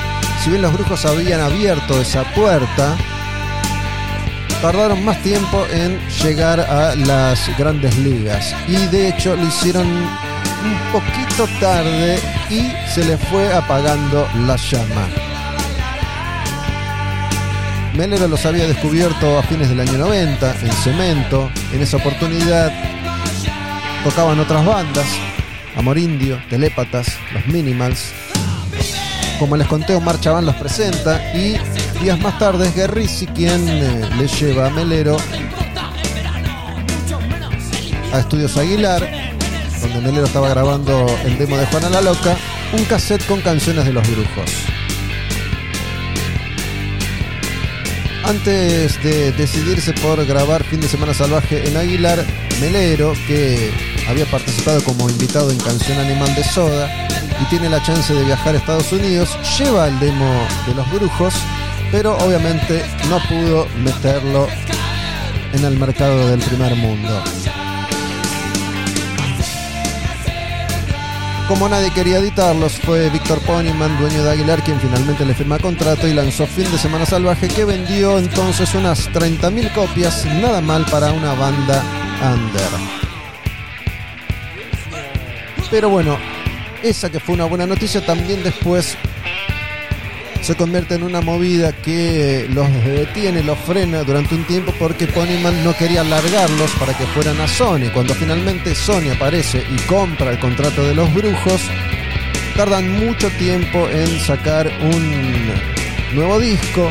si 0.49 0.53
bien 0.53 0.63
los 0.63 0.73
brujos 0.73 1.05
habían 1.05 1.41
abierto 1.41 2.01
esa 2.01 2.25
puerta, 2.33 2.97
tardaron 4.63 5.05
más 5.05 5.23
tiempo 5.23 5.67
en 5.71 6.01
llegar 6.23 6.59
a 6.59 6.95
las 6.95 7.55
grandes 7.59 7.95
ligas. 7.99 8.55
Y 8.67 8.87
de 8.87 9.09
hecho 9.09 9.37
lo 9.37 9.47
hicieron 9.47 9.87
un 9.87 10.79
poquito 10.91 11.47
tarde 11.61 12.19
y 12.49 12.73
se 12.91 13.05
les 13.05 13.21
fue 13.29 13.53
apagando 13.53 14.27
la 14.47 14.57
llama. 14.57 15.09
Melero 17.95 18.27
los 18.27 18.47
había 18.47 18.67
descubierto 18.67 19.39
a 19.39 19.43
fines 19.43 19.69
del 19.69 19.81
año 19.81 19.99
90 19.99 20.61
en 20.63 20.73
Cemento. 20.73 21.51
En 21.75 21.83
esa 21.83 21.99
oportunidad 21.99 22.73
tocaban 24.03 24.41
otras 24.41 24.65
bandas, 24.65 25.07
Amor 25.77 25.99
Indio, 25.99 26.41
Telépatas, 26.49 27.19
Los 27.35 27.47
Minimals, 27.49 28.15
como 29.39 29.57
les 29.57 29.67
conté, 29.67 29.95
Omar 29.95 30.21
Chaván 30.21 30.47
los 30.47 30.57
presenta 30.57 31.33
y 31.35 31.57
días 32.03 32.19
más 32.21 32.39
tarde 32.39 32.69
es 32.69 32.75
Guerrisi 32.75 33.27
quien 33.27 33.69
eh, 33.69 34.09
le 34.19 34.27
lleva 34.27 34.67
a 34.67 34.71
Melero 34.71 35.17
a 38.13 38.21
Estudios 38.21 38.57
Aguilar, 38.57 39.09
donde 39.81 40.01
Melero 40.01 40.27
estaba 40.27 40.49
grabando 40.49 41.07
el 41.25 41.39
demo 41.39 41.57
de 41.57 41.67
Juana 41.67 41.91
la 41.91 42.01
Loca, 42.01 42.37
un 42.73 42.85
cassette 42.85 43.25
con 43.27 43.41
canciones 43.41 43.85
de 43.85 43.93
los 43.93 44.09
brujos. 44.11 44.51
Antes 48.25 49.03
de 49.03 49.33
decidirse 49.33 49.93
por 49.95 50.25
grabar 50.27 50.65
Fin 50.65 50.81
de 50.81 50.89
Semana 50.89 51.15
Salvaje 51.15 51.69
en 51.69 51.77
Aguilar, 51.77 52.25
Melero, 52.61 53.13
que 53.27 53.71
había 54.09 54.27
participado 54.27 54.83
como 54.85 55.09
invitado 55.09 55.51
en 55.51 55.59
Canción 55.59 55.99
Animal 55.99 56.35
de 56.35 56.45
Soda, 56.45 57.09
y 57.41 57.45
tiene 57.47 57.69
la 57.69 57.83
chance 57.83 58.13
de 58.13 58.25
viajar 58.25 58.55
a 58.55 58.59
Estados 58.59 58.93
Unidos, 58.93 59.37
lleva 59.59 59.89
el 59.89 59.99
demo 60.01 60.47
de 60.67 60.75
los 60.75 60.91
brujos, 60.91 61.35
pero 61.91 62.17
obviamente 62.19 62.85
no 63.09 63.19
pudo 63.29 63.67
meterlo 63.83 64.49
en 65.53 65.65
el 65.65 65.79
mercado 65.79 66.29
del 66.29 66.41
primer 66.41 66.75
mundo. 66.77 67.23
Como 71.49 71.67
nadie 71.67 71.91
quería 71.91 72.19
editarlos, 72.19 72.75
fue 72.75 73.09
Víctor 73.09 73.41
Ponyman, 73.41 73.99
dueño 73.99 74.23
de 74.23 74.33
Aguilar, 74.33 74.63
quien 74.63 74.79
finalmente 74.79 75.25
le 75.25 75.33
firma 75.33 75.59
contrato 75.59 76.07
y 76.07 76.13
lanzó 76.13 76.47
Fin 76.47 76.71
de 76.71 76.77
Semana 76.77 77.07
Salvaje, 77.07 77.49
que 77.49 77.65
vendió 77.65 78.19
entonces 78.19 78.75
unas 78.75 79.11
30.000 79.11 79.73
copias, 79.73 80.27
nada 80.27 80.61
mal 80.61 80.85
para 80.91 81.11
una 81.11 81.33
banda 81.33 81.83
under. 82.21 82.99
Pero 85.71 85.89
bueno, 85.89 86.19
esa 86.83 87.11
que 87.11 87.21
fue 87.21 87.35
una 87.35 87.45
buena 87.45 87.67
noticia, 87.67 88.05
también 88.05 88.43
después 88.43 88.97
se 90.41 90.55
convierte 90.55 90.95
en 90.95 91.03
una 91.03 91.21
movida 91.21 91.73
que 91.73 92.49
los 92.51 92.67
detiene, 92.85 93.43
los 93.43 93.59
frena 93.59 94.03
durante 94.03 94.35
un 94.35 94.45
tiempo 94.45 94.73
porque 94.79 95.07
Ponyman 95.07 95.65
no 95.65 95.77
quería 95.77 96.05
largarlos 96.05 96.71
para 96.79 96.97
que 96.97 97.05
fueran 97.07 97.41
a 97.41 97.49
Sony. 97.49 97.91
Cuando 97.93 98.15
finalmente 98.15 98.75
Sony 98.75 99.11
aparece 99.15 99.63
y 99.71 99.77
compra 99.83 100.31
el 100.31 100.39
contrato 100.39 100.83
de 100.85 100.95
los 100.95 101.13
brujos, 101.13 101.61
tardan 102.57 102.91
mucho 103.05 103.29
tiempo 103.31 103.89
en 103.89 104.21
sacar 104.21 104.71
un 104.81 105.53
nuevo 106.15 106.39
disco 106.39 106.91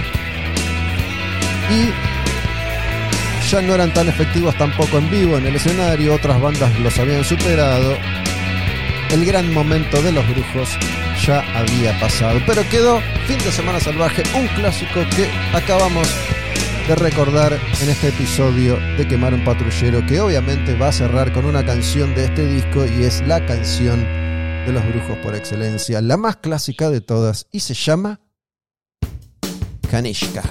y 1.70 3.50
ya 3.50 3.62
no 3.62 3.76
eran 3.76 3.94
tan 3.94 4.10
efectivos 4.10 4.56
tampoco 4.58 4.98
en 4.98 5.10
vivo 5.10 5.38
en 5.38 5.48
el 5.48 5.56
escenario, 5.56 6.14
otras 6.14 6.40
bandas 6.42 6.78
los 6.80 6.98
habían 7.00 7.24
superado 7.24 7.98
el 9.12 9.26
gran 9.26 9.54
momento 9.54 10.02
de 10.02 10.12
los 10.12 10.28
brujos 10.28 10.70
ya 11.26 11.40
había 11.58 11.98
pasado. 12.00 12.40
Pero 12.46 12.68
quedó 12.70 13.02
Fin 13.28 13.38
de 13.40 13.52
Semana 13.52 13.80
Salvaje, 13.80 14.24
un 14.36 14.48
clásico 14.48 15.02
que 15.16 15.30
acabamos 15.56 16.08
de 16.88 16.96
recordar 16.96 17.54
en 17.82 17.90
este 17.90 18.10
episodio 18.10 18.78
de 18.98 19.08
Quemar 19.08 19.34
un 19.34 19.44
Patrullero, 19.44 20.06
que 20.06 20.22
obviamente 20.22 20.76
va 20.76 20.90
a 20.90 20.92
cerrar 20.92 21.34
con 21.34 21.46
una 21.46 21.66
canción 21.66 22.16
de 22.16 22.26
este 22.26 22.46
disco 22.46 22.86
y 22.86 23.04
es 23.04 23.22
la 23.28 23.46
canción 23.46 24.02
de 24.66 24.72
los 24.72 24.86
brujos 24.88 25.18
por 25.20 25.36
excelencia, 25.36 26.02
la 26.02 26.18
más 26.18 26.38
clásica 26.38 26.90
de 26.90 27.02
todas 27.02 27.48
y 27.52 27.60
se 27.60 27.74
llama 27.74 28.22
Kanishka. 29.90 30.44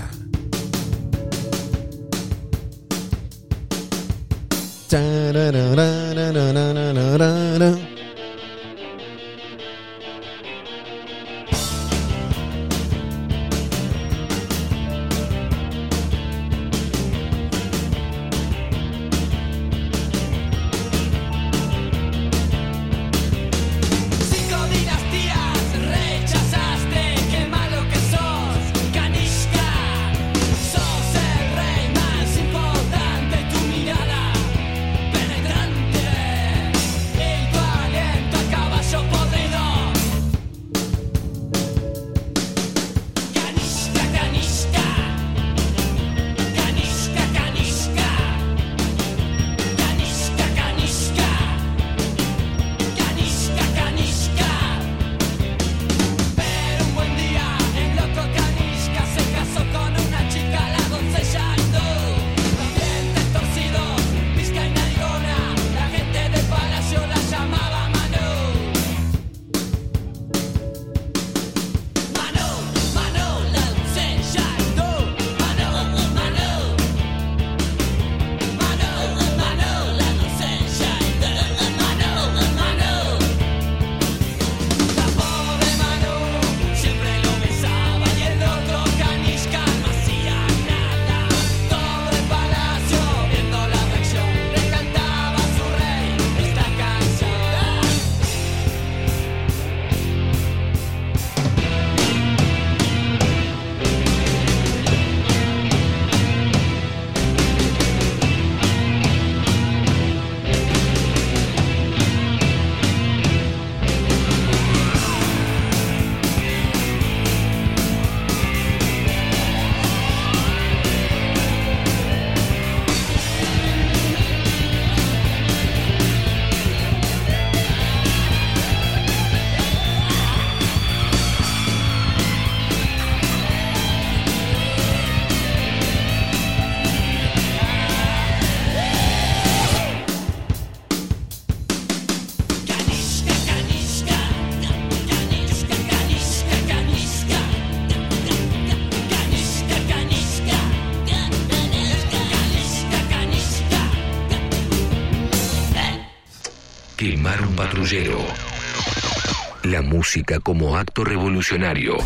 música 160.07 160.38
como 160.38 160.77
acto 160.77 161.03
revolucionario. 161.03 161.97